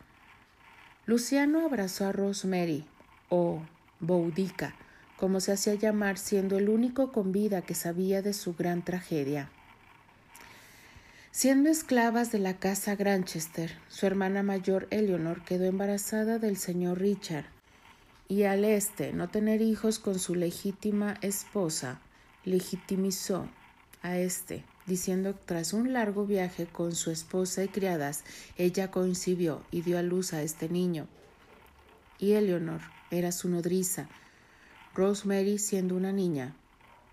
Luciano 1.07 1.63
abrazó 1.63 2.07
a 2.07 2.11
Rosemary, 2.11 2.83
o 3.29 3.61
Boudica, 3.99 4.73
como 5.17 5.39
se 5.39 5.51
hacía 5.51 5.75
llamar, 5.75 6.17
siendo 6.17 6.57
el 6.57 6.67
único 6.67 7.11
con 7.11 7.31
vida 7.31 7.61
que 7.61 7.75
sabía 7.75 8.23
de 8.23 8.33
su 8.33 8.55
gran 8.55 8.83
tragedia. 8.83 9.49
Siendo 11.29 11.69
esclavas 11.69 12.31
de 12.31 12.39
la 12.39 12.57
casa 12.57 12.95
Granchester, 12.95 13.77
su 13.87 14.07
hermana 14.07 14.41
mayor 14.41 14.87
Eleanor 14.89 15.43
quedó 15.43 15.65
embarazada 15.65 16.39
del 16.39 16.57
señor 16.57 16.99
Richard, 16.99 17.45
y 18.27 18.43
al 18.43 18.65
este 18.65 19.13
no 19.13 19.29
tener 19.29 19.61
hijos 19.61 19.99
con 19.99 20.17
su 20.17 20.33
legítima 20.33 21.15
esposa, 21.21 21.99
legitimizó 22.45 23.47
a 24.01 24.17
este, 24.17 24.63
diciendo 24.85 25.35
tras 25.45 25.73
un 25.73 25.93
largo 25.93 26.25
viaje 26.25 26.67
con 26.67 26.95
su 26.95 27.11
esposa 27.11 27.63
y 27.63 27.67
criadas, 27.67 28.23
ella 28.57 28.91
concibió 28.91 29.63
y 29.71 29.81
dio 29.81 29.97
a 29.97 30.01
luz 30.01 30.33
a 30.33 30.41
este 30.41 30.69
niño. 30.69 31.07
Y 32.19 32.33
Eleanor 32.33 32.81
era 33.11 33.31
su 33.31 33.49
nodriza, 33.49 34.07
Rosemary 34.93 35.57
siendo 35.57 35.95
una 35.95 36.11
niña. 36.11 36.55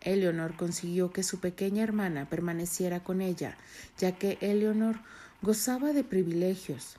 Eleanor 0.00 0.56
consiguió 0.56 1.12
que 1.12 1.22
su 1.22 1.40
pequeña 1.40 1.82
hermana 1.82 2.28
permaneciera 2.28 3.02
con 3.02 3.20
ella, 3.20 3.56
ya 3.98 4.12
que 4.12 4.38
Eleanor 4.40 5.00
gozaba 5.42 5.92
de 5.92 6.04
privilegios 6.04 6.96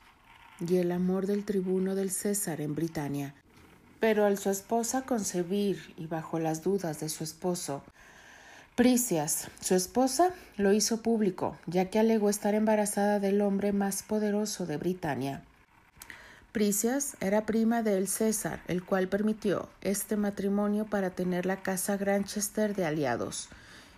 y 0.60 0.78
el 0.78 0.92
amor 0.92 1.28
del 1.28 1.46
tribuno 1.46 1.96
del 1.96 2.12
César 2.12 2.62
en 2.62 2.76
Britania. 2.76 3.34
Pero 4.00 4.26
al 4.26 4.38
su 4.38 4.50
esposa 4.50 5.04
concebir 5.04 5.94
y 5.98 6.08
bajo 6.08 6.40
las 6.40 6.64
dudas 6.64 7.00
de 7.00 7.10
su 7.10 7.24
esposo, 7.24 7.84
Pricias, 8.76 9.50
su 9.62 9.76
esposa, 9.76 10.32
lo 10.58 10.74
hizo 10.74 11.04
público, 11.04 11.56
ya 11.68 11.92
que 11.92 12.00
alegó 12.00 12.28
estar 12.32 12.56
embarazada 12.56 13.20
del 13.20 13.42
hombre 13.42 13.72
más 13.72 14.02
poderoso 14.02 14.66
de 14.66 14.78
Britania. 14.78 15.44
Pricias 16.52 17.16
era 17.20 17.46
prima 17.46 17.84
de 17.84 17.98
el 17.98 18.08
César, 18.08 18.62
el 18.68 18.84
cual 18.84 19.08
permitió 19.10 19.70
este 19.82 20.18
matrimonio 20.18 20.86
para 20.86 21.12
tener 21.12 21.46
la 21.46 21.62
casa 21.62 21.98
Granchester 21.98 22.76
de 22.76 22.88
aliados. 22.88 23.48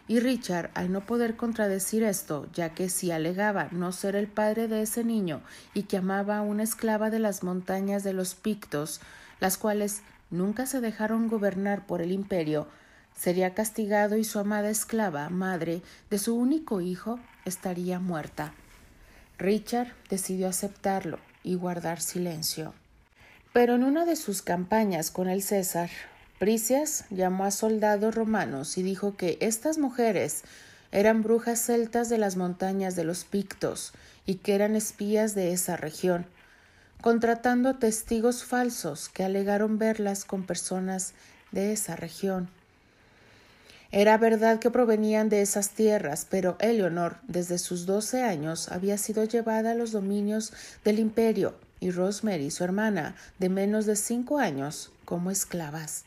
Y 0.10 0.20
Richard, 0.20 0.72
al 0.74 0.92
no 0.92 1.06
poder 1.06 1.38
contradecir 1.38 2.04
esto, 2.04 2.46
ya 2.54 2.74
que 2.74 2.90
si 2.90 3.12
alegaba 3.12 3.70
no 3.72 3.94
ser 3.94 4.18
el 4.18 4.28
padre 4.28 4.68
de 4.68 4.82
ese 4.82 5.06
niño 5.06 5.40
y 5.74 5.84
que 5.84 5.96
amaba 5.96 6.40
a 6.40 6.42
una 6.42 6.64
esclava 6.64 7.10
de 7.10 7.20
las 7.20 7.44
montañas 7.44 8.04
de 8.04 8.12
los 8.12 8.36
Pictos, 8.36 9.00
las 9.40 9.58
cuales 9.58 10.02
nunca 10.32 10.66
se 10.66 10.82
dejaron 10.82 11.30
gobernar 11.30 11.88
por 11.88 12.02
el 12.02 12.12
imperio, 12.12 12.68
sería 13.16 13.54
castigado 13.54 14.18
y 14.18 14.24
su 14.24 14.40
amada 14.40 14.70
esclava, 14.70 15.30
madre 15.30 15.82
de 16.10 16.20
su 16.20 16.36
único 16.36 16.82
hijo, 16.82 17.20
estaría 17.46 18.00
muerta. 18.00 18.54
Richard 19.38 19.94
decidió 20.10 20.48
aceptarlo 20.48 21.20
y 21.44 21.56
guardar 21.56 22.02
silencio. 22.02 22.74
Pero 23.54 23.76
en 23.76 23.84
una 23.84 24.06
de 24.06 24.16
sus 24.16 24.42
campañas 24.42 25.12
con 25.12 25.30
el 25.30 25.42
César, 25.42 25.90
Pricias 26.40 27.06
llamó 27.10 27.46
a 27.46 27.52
soldados 27.52 28.14
romanos 28.14 28.78
y 28.78 28.84
dijo 28.84 29.16
que 29.16 29.38
estas 29.40 29.78
mujeres 29.78 30.44
eran 30.92 31.24
brujas 31.24 31.60
celtas 31.60 32.10
de 32.10 32.18
las 32.18 32.36
montañas 32.36 32.96
de 32.96 33.06
los 33.06 33.24
Pictos 33.24 33.94
y 34.26 34.36
que 34.36 34.56
eran 34.56 34.76
espías 34.76 35.36
de 35.36 35.54
esa 35.54 35.78
región, 35.78 36.26
contratando 37.02 37.76
testigos 37.76 38.44
falsos 38.44 39.08
que 39.08 39.24
alegaron 39.24 39.78
verlas 39.78 40.26
con 40.26 40.46
personas 40.46 41.14
de 41.52 41.72
esa 41.72 41.96
región. 41.96 42.50
Era 43.92 44.18
verdad 44.18 44.60
que 44.60 44.72
provenían 44.72 45.30
de 45.30 45.42
esas 45.42 45.70
tierras, 45.70 46.28
pero 46.30 46.58
Eleonor, 46.60 47.18
desde 47.28 47.58
sus 47.58 47.86
doce 47.86 48.24
años, 48.24 48.70
había 48.70 48.98
sido 48.98 49.24
llevada 49.24 49.72
a 49.72 49.76
los 49.76 49.92
dominios 49.92 50.54
del 50.84 51.00
imperio, 51.00 51.56
y 51.80 51.92
Rosemary, 51.92 52.52
su 52.52 52.64
hermana, 52.64 53.16
de 53.40 53.50
menos 53.50 53.86
de 53.86 53.96
cinco 53.96 54.40
años, 54.40 54.92
como 55.06 55.32
esclavas. 55.32 56.06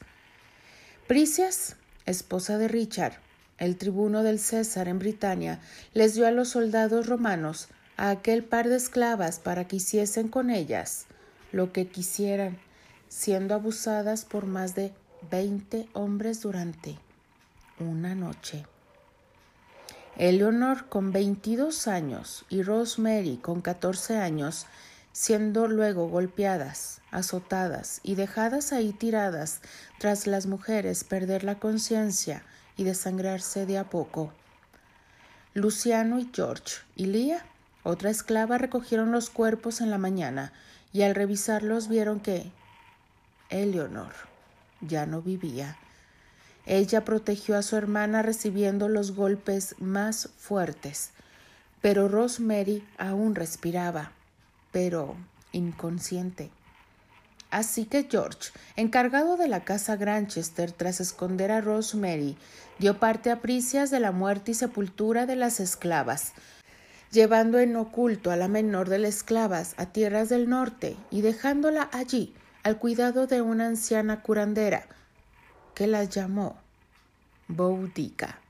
Pricias, 1.07 1.77
esposa 2.05 2.59
de 2.59 2.69
Richard, 2.69 3.14
el 3.59 3.77
tribuno 3.77 4.23
del 4.23 4.38
César 4.38 4.88
en 4.88 4.99
Britania, 4.99 5.61
les 5.95 6.14
dio 6.14 6.27
a 6.27 6.31
los 6.31 6.49
soldados 6.49 7.07
romanos 7.07 7.69
a 7.97 8.11
aquel 8.11 8.45
par 8.45 8.69
de 8.69 8.77
esclavas 8.77 9.38
para 9.38 9.67
que 9.67 9.77
hiciesen 9.77 10.29
con 10.29 10.51
ellas 10.51 11.07
lo 11.53 11.73
que 11.73 11.88
quisieran, 11.88 12.59
siendo 13.09 13.55
abusadas 13.55 14.25
por 14.25 14.47
más 14.47 14.75
de 14.75 14.93
veinte 15.31 15.88
hombres 15.95 16.43
durante 16.43 16.99
una 17.81 18.14
noche. 18.14 18.67
Eleanor 20.17 20.88
con 20.88 21.12
22 21.12 21.87
años 21.87 22.45
y 22.49 22.62
Rosemary 22.62 23.37
con 23.37 23.61
14 23.61 24.19
años, 24.19 24.67
siendo 25.12 25.69
luego 25.69 26.09
golpeadas, 26.09 27.01
azotadas 27.11 28.01
y 28.03 28.14
dejadas 28.14 28.73
ahí 28.73 28.93
tiradas 28.93 29.61
tras 29.99 30.27
las 30.27 30.47
mujeres 30.47 31.05
perder 31.05 31.45
la 31.45 31.59
conciencia 31.59 32.43
y 32.77 32.85
desangrarse 32.85 33.67
de 33.67 33.79
a 33.79 33.85
poco. 33.85 34.33
Luciano 35.55 36.19
y 36.19 36.31
George 36.33 36.77
y 36.97 37.07
Leah 37.07 37.45
otra 37.85 38.11
esclava 38.11 38.59
recogieron 38.59 39.12
los 39.12 39.31
cuerpos 39.31 39.81
en 39.81 39.91
la 39.91 39.99
mañana 39.99 40.53
y 40.93 41.03
al 41.03 41.14
revisarlos 41.14 41.88
vieron 41.88 42.21
que 42.21 42.51
Eleonor 43.51 44.12
ya 44.81 45.07
no 45.07 45.23
vivía. 45.23 45.79
Ella 46.70 47.02
protegió 47.02 47.57
a 47.57 47.62
su 47.62 47.76
hermana 47.76 48.20
recibiendo 48.20 48.90
los 48.90 49.12
golpes 49.12 49.74
más 49.78 50.28
fuertes, 50.37 51.12
pero 51.81 52.09
Rosemary 52.09 52.87
aún 52.98 53.35
respiraba, 53.35 54.12
pero 54.70 55.16
inconsciente. 55.52 56.50
Así 57.50 57.87
que 57.87 58.07
George, 58.11 58.50
encargado 58.76 59.38
de 59.38 59.48
la 59.48 59.64
casa 59.64 59.96
Granchester 59.96 60.70
tras 60.70 61.00
esconder 61.00 61.52
a 61.52 61.62
Rosemary, 61.62 62.37
dio 62.78 62.98
parte 62.98 63.31
a 63.31 63.40
Pricias 63.40 63.90
de 63.90 64.00
la 64.00 64.12
muerte 64.12 64.50
y 64.50 64.54
sepultura 64.54 65.24
de 65.24 65.37
las 65.37 65.61
esclavas, 65.61 66.35
llevando 67.11 67.59
en 67.59 67.76
oculto 67.76 68.31
a 68.31 68.37
la 68.37 68.48
menor 68.48 68.90
de 68.90 68.98
las 68.98 69.14
esclavas 69.14 69.72
a 69.78 69.87
tierras 69.87 70.28
del 70.28 70.50
norte 70.50 70.98
y 71.11 71.22
dejándola 71.22 71.88
allí 71.92 72.35
al 72.62 72.76
cuidado 72.76 73.26
de 73.26 73.40
una 73.40 73.68
anciana 73.68 74.20
curandera 74.20 74.87
que 75.79 75.87
las 75.87 76.11
llamó 76.11 76.57
Boudica. 77.47 78.41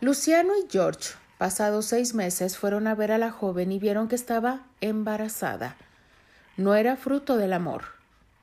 Luciano 0.00 0.54
y 0.58 0.66
George, 0.68 1.10
pasados 1.38 1.86
seis 1.86 2.14
meses, 2.14 2.58
fueron 2.58 2.88
a 2.88 2.96
ver 2.96 3.12
a 3.12 3.18
la 3.18 3.30
joven 3.30 3.70
y 3.70 3.78
vieron 3.78 4.08
que 4.08 4.16
estaba 4.16 4.62
embarazada. 4.80 5.76
No 6.56 6.74
era 6.74 6.96
fruto 6.96 7.36
del 7.36 7.52
amor, 7.52 7.84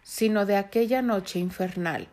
sino 0.01 0.45
de 0.45 0.55
aquella 0.55 1.01
noche 1.01 1.39
infernal. 1.39 2.07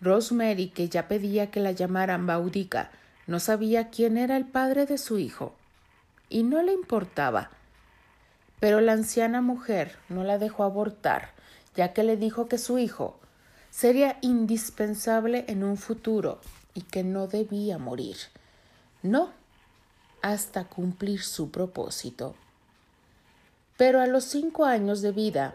Rosemary, 0.00 0.68
que 0.68 0.88
ya 0.88 1.06
pedía 1.06 1.50
que 1.50 1.60
la 1.60 1.72
llamaran 1.72 2.26
Boudica, 2.26 2.90
no 3.26 3.40
sabía 3.40 3.90
quién 3.90 4.16
era 4.16 4.38
el 4.38 4.46
padre 4.46 4.86
de 4.86 4.96
su 4.96 5.18
hijo 5.18 5.54
y 6.30 6.44
no 6.44 6.62
le 6.62 6.72
importaba. 6.72 7.50
Pero 8.58 8.80
la 8.80 8.92
anciana 8.92 9.42
mujer 9.42 9.98
no 10.08 10.24
la 10.24 10.38
dejó 10.38 10.64
abortar, 10.64 11.32
ya 11.74 11.92
que 11.92 12.04
le 12.04 12.16
dijo 12.16 12.48
que 12.48 12.56
su 12.56 12.78
hijo 12.78 13.20
sería 13.76 14.16
indispensable 14.22 15.44
en 15.48 15.62
un 15.62 15.76
futuro 15.76 16.40
y 16.72 16.80
que 16.80 17.04
no 17.04 17.26
debía 17.26 17.76
morir. 17.76 18.16
No, 19.02 19.32
hasta 20.22 20.64
cumplir 20.64 21.20
su 21.22 21.50
propósito. 21.50 22.34
Pero 23.76 24.00
a 24.00 24.06
los 24.06 24.24
cinco 24.24 24.64
años 24.64 25.02
de 25.02 25.12
vida, 25.12 25.54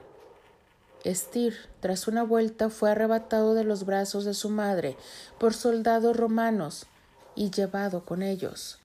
Estir, 1.04 1.56
tras 1.80 2.08
una 2.08 2.22
vuelta, 2.22 2.70
fue 2.70 2.92
arrebatado 2.92 3.56
de 3.56 3.64
los 3.64 3.88
brazos 3.88 4.24
de 4.24 4.36
su 4.36 4.52
madre 4.52 4.98
por 5.40 5.56
soldados 5.56 6.16
romanos 6.16 6.86
y 7.34 7.50
llevado 7.50 8.06
con 8.06 8.22
ellos. 8.22 8.78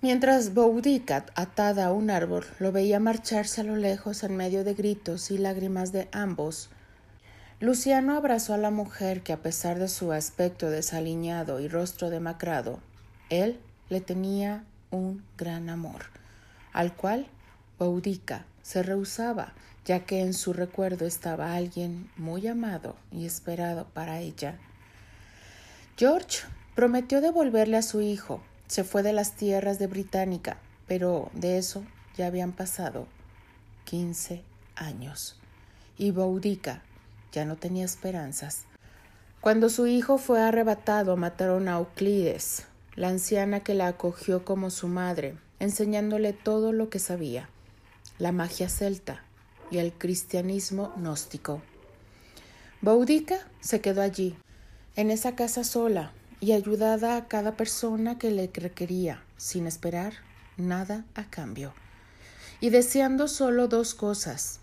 Mientras 0.00 0.54
Boudica, 0.54 1.26
atada 1.34 1.84
a 1.84 1.92
un 1.92 2.08
árbol, 2.08 2.46
lo 2.58 2.72
veía 2.72 3.00
marcharse 3.00 3.60
a 3.60 3.64
lo 3.64 3.76
lejos 3.76 4.22
en 4.22 4.34
medio 4.34 4.64
de 4.64 4.72
gritos 4.72 5.30
y 5.30 5.36
lágrimas 5.36 5.92
de 5.92 6.08
ambos, 6.10 6.70
Luciano 7.60 8.16
abrazó 8.16 8.54
a 8.54 8.58
la 8.58 8.70
mujer 8.70 9.22
que, 9.22 9.34
a 9.34 9.42
pesar 9.42 9.78
de 9.78 9.88
su 9.88 10.12
aspecto 10.12 10.70
desaliñado 10.70 11.60
y 11.60 11.68
rostro 11.68 12.08
demacrado, 12.08 12.80
él 13.28 13.60
le 13.90 14.00
tenía 14.00 14.64
un 14.90 15.22
gran 15.36 15.68
amor, 15.68 16.06
al 16.72 16.96
cual 16.96 17.26
Boudica 17.78 18.46
se 18.62 18.82
rehusaba, 18.82 19.52
ya 19.84 20.06
que 20.06 20.22
en 20.22 20.32
su 20.32 20.54
recuerdo 20.54 21.04
estaba 21.04 21.54
alguien 21.54 22.10
muy 22.16 22.46
amado 22.46 22.96
y 23.12 23.26
esperado 23.26 23.86
para 23.92 24.20
ella. 24.20 24.56
George 25.98 26.38
prometió 26.74 27.20
devolverle 27.20 27.76
a 27.76 27.82
su 27.82 28.00
hijo, 28.00 28.40
se 28.68 28.84
fue 28.84 29.02
de 29.02 29.12
las 29.12 29.32
tierras 29.36 29.78
de 29.78 29.86
Británica, 29.86 30.56
pero 30.88 31.30
de 31.34 31.58
eso 31.58 31.84
ya 32.16 32.26
habían 32.26 32.52
pasado 32.52 33.06
quince 33.84 34.44
años. 34.76 35.38
Y 35.98 36.10
Boudica 36.12 36.82
ya 37.32 37.44
no 37.44 37.56
tenía 37.56 37.84
esperanzas. 37.84 38.64
Cuando 39.40 39.70
su 39.70 39.86
hijo 39.86 40.18
fue 40.18 40.42
arrebatado, 40.42 41.16
mataron 41.16 41.68
a 41.68 41.78
Euclides, 41.78 42.66
la 42.94 43.08
anciana 43.08 43.60
que 43.60 43.74
la 43.74 43.86
acogió 43.86 44.44
como 44.44 44.70
su 44.70 44.88
madre, 44.88 45.36
enseñándole 45.60 46.32
todo 46.32 46.72
lo 46.72 46.90
que 46.90 46.98
sabía, 46.98 47.48
la 48.18 48.32
magia 48.32 48.68
celta 48.68 49.24
y 49.70 49.78
el 49.78 49.92
cristianismo 49.92 50.92
gnóstico. 50.96 51.62
Boudica 52.82 53.38
se 53.60 53.80
quedó 53.80 54.02
allí, 54.02 54.36
en 54.96 55.10
esa 55.10 55.34
casa 55.36 55.64
sola, 55.64 56.12
y 56.40 56.52
ayudada 56.52 57.16
a 57.16 57.28
cada 57.28 57.56
persona 57.56 58.18
que 58.18 58.30
le 58.30 58.50
requería, 58.52 59.22
sin 59.36 59.66
esperar 59.66 60.14
nada 60.56 61.04
a 61.14 61.24
cambio, 61.24 61.72
y 62.60 62.70
deseando 62.70 63.28
solo 63.28 63.68
dos 63.68 63.94
cosas, 63.94 64.60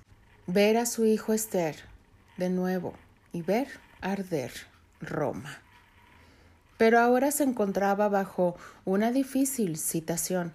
ver 0.47 0.77
a 0.77 0.85
su 0.85 1.05
hijo 1.05 1.33
Esther 1.33 1.77
de 2.37 2.49
nuevo 2.49 2.93
y 3.33 3.41
ver 3.41 3.67
arder 4.01 4.51
Roma. 5.01 5.59
Pero 6.77 6.99
ahora 6.99 7.31
se 7.31 7.43
encontraba 7.43 8.07
bajo 8.07 8.55
una 8.85 9.11
difícil 9.11 9.77
citación. 9.77 10.53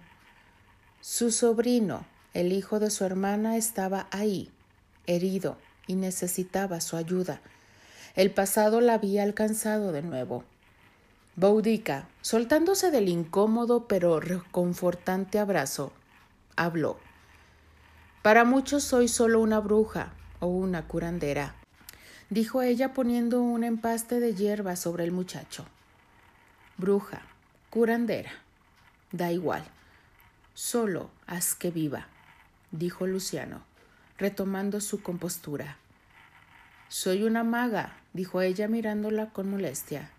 Su 1.01 1.31
sobrino, 1.31 2.05
el 2.33 2.53
hijo 2.53 2.79
de 2.79 2.89
su 2.89 3.03
hermana, 3.03 3.57
estaba 3.57 4.07
ahí, 4.11 4.49
herido, 5.05 5.57
y 5.85 5.95
necesitaba 5.95 6.79
su 6.79 6.95
ayuda. 6.95 7.41
El 8.15 8.31
pasado 8.31 8.79
la 8.79 8.93
había 8.93 9.23
alcanzado 9.23 9.91
de 9.91 10.01
nuevo. 10.01 10.45
Boudica, 11.35 12.07
soltándose 12.21 12.91
del 12.91 13.09
incómodo 13.09 13.87
pero 13.87 14.19
reconfortante 14.19 15.39
abrazo, 15.39 15.91
habló. 16.55 16.97
Para 18.21 18.45
muchos 18.45 18.83
soy 18.83 19.07
solo 19.07 19.41
una 19.41 19.59
bruja 19.59 20.13
o 20.39 20.47
una 20.47 20.87
curandera, 20.87 21.55
dijo 22.33 22.63
ella 22.63 22.93
poniendo 22.93 23.43
un 23.43 23.63
empaste 23.63 24.19
de 24.19 24.33
hierba 24.33 24.75
sobre 24.75 25.03
el 25.03 25.11
muchacho. 25.11 25.67
Bruja, 26.77 27.21
curandera, 27.69 28.31
da 29.11 29.31
igual, 29.31 29.63
solo 30.55 31.11
haz 31.27 31.53
que 31.53 31.69
viva, 31.69 32.07
dijo 32.71 33.05
Luciano, 33.05 33.61
retomando 34.17 34.81
su 34.81 35.03
compostura. 35.03 35.77
Soy 36.87 37.21
una 37.21 37.43
maga, 37.43 37.97
dijo 38.13 38.41
ella 38.41 38.67
mirándola 38.67 39.29
con 39.29 39.51
molestia. 39.51 40.09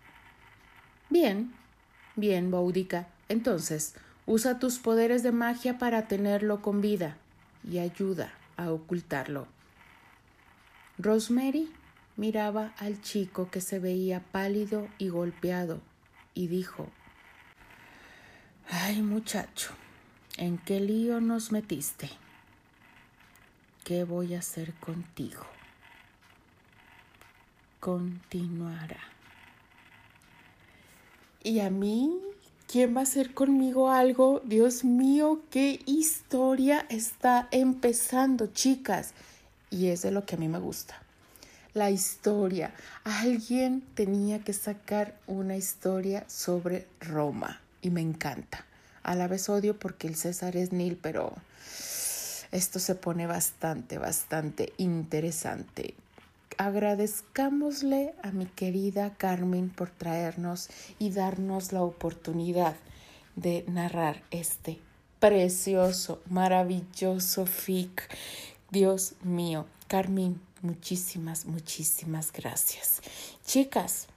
Bien, 1.09 1.53
bien, 2.15 2.49
Boudica. 2.49 3.07
Entonces, 3.27 3.93
usa 4.25 4.57
tus 4.57 4.79
poderes 4.79 5.21
de 5.21 5.33
magia 5.33 5.77
para 5.77 6.07
tenerlo 6.07 6.61
con 6.61 6.79
vida 6.79 7.17
y 7.69 7.79
ayuda 7.79 8.33
a 8.55 8.71
ocultarlo. 8.71 9.47
Rosemary 10.97 11.69
miraba 12.17 12.73
al 12.77 13.01
chico 13.01 13.49
que 13.49 13.61
se 13.61 13.79
veía 13.79 14.21
pálido 14.31 14.87
y 14.97 15.09
golpeado 15.09 15.81
y 16.33 16.47
dijo 16.47 16.87
Ay, 18.69 19.01
muchacho, 19.01 19.71
¿en 20.37 20.57
qué 20.57 20.79
lío 20.79 21.21
nos 21.21 21.51
metiste? 21.51 22.09
¿Qué 23.83 24.03
voy 24.03 24.33
a 24.33 24.39
hacer 24.39 24.73
contigo? 24.75 25.45
Continuará. 27.79 28.99
Y 31.43 31.59
a 31.59 31.69
mí, 31.69 32.17
¿quién 32.65 32.95
va 32.95 33.01
a 33.01 33.03
hacer 33.03 33.35
conmigo 33.35 33.91
algo? 33.91 34.41
Dios 34.43 34.83
mío, 34.83 35.43
qué 35.51 35.79
historia 35.85 36.87
está 36.89 37.47
empezando, 37.51 38.47
chicas. 38.47 39.13
Y 39.69 39.89
es 39.89 40.01
de 40.01 40.09
lo 40.09 40.25
que 40.25 40.33
a 40.33 40.39
mí 40.39 40.47
me 40.47 40.57
gusta. 40.57 41.04
La 41.75 41.91
historia. 41.91 42.73
Alguien 43.03 43.81
tenía 43.95 44.39
que 44.39 44.53
sacar 44.53 45.13
una 45.27 45.57
historia 45.57 46.23
sobre 46.29 46.87
Roma. 47.01 47.59
Y 47.81 47.89
me 47.89 47.99
encanta. 47.99 48.65
A 49.03 49.13
la 49.13 49.27
vez 49.27 49.49
odio 49.49 49.77
porque 49.77 50.07
el 50.07 50.15
César 50.15 50.55
es 50.55 50.71
Nil, 50.71 50.97
pero 50.99 51.33
esto 52.53 52.79
se 52.79 52.95
pone 52.95 53.27
bastante, 53.27 53.97
bastante 53.97 54.71
interesante 54.77 55.95
agradezcámosle 56.57 58.13
a 58.23 58.31
mi 58.31 58.45
querida 58.45 59.13
Carmen 59.17 59.69
por 59.69 59.89
traernos 59.89 60.69
y 60.99 61.09
darnos 61.09 61.73
la 61.73 61.81
oportunidad 61.81 62.75
de 63.35 63.65
narrar 63.67 64.23
este 64.31 64.79
precioso, 65.19 66.21
maravilloso 66.29 67.45
fic. 67.45 68.09
Dios 68.71 69.15
mío, 69.21 69.65
Carmen, 69.89 70.39
muchísimas, 70.65 71.45
muchísimas 71.45 72.31
gracias. 72.31 73.01
Chicas, 73.45 74.07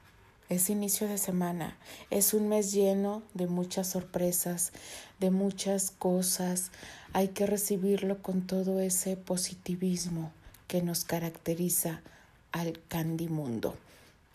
es 0.49 0.71
inicio 0.71 1.07
de 1.07 1.19
semana, 1.19 1.77
es 2.11 2.33
un 2.33 2.49
mes 2.49 2.73
lleno 2.73 3.23
de 3.35 3.47
muchas 3.47 3.89
sorpresas, 3.89 4.73
de 5.21 5.31
muchas 5.31 5.91
cosas. 5.91 6.71
Hay 7.13 7.29
que 7.29 7.47
recibirlo 7.47 8.23
con 8.23 8.47
todo 8.47 8.81
ese 8.81 9.17
positivismo 9.17 10.33
que 10.67 10.83
nos 10.83 11.05
caracteriza 11.05 12.01
al 12.53 12.81
Candy 12.89 13.29
Mundo. 13.29 13.77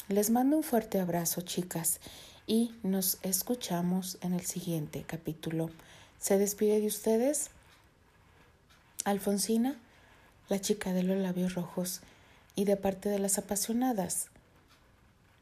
Les 0.08 0.30
mando 0.30 0.58
un 0.58 0.64
fuerte 0.64 1.00
abrazo, 1.00 1.42
chicas, 1.42 2.00
y 2.46 2.76
nos 2.84 3.18
escuchamos 3.24 4.18
en 4.22 4.34
el 4.34 4.46
siguiente 4.46 5.04
capítulo. 5.08 5.70
Se 6.20 6.38
despide 6.38 6.80
de 6.80 6.88
ustedes 6.88 7.50
Alfonsina, 9.06 9.80
la 10.50 10.60
chica 10.60 10.94
de 10.94 11.04
los 11.04 11.18
labios 11.18 11.56
rojos, 11.56 12.02
y 12.56 12.66
de 12.66 12.78
parte 12.78 13.10
de 13.10 13.20
las 13.20 13.38
apasionadas. 13.38 14.28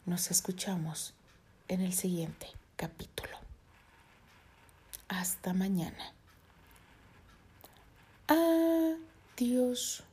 Nos 0.05 0.31
escuchamos 0.31 1.13
en 1.67 1.81
el 1.81 1.93
siguiente 1.93 2.47
capítulo. 2.75 3.37
Hasta 5.07 5.53
mañana. 5.53 6.13
Adiós. 8.27 10.03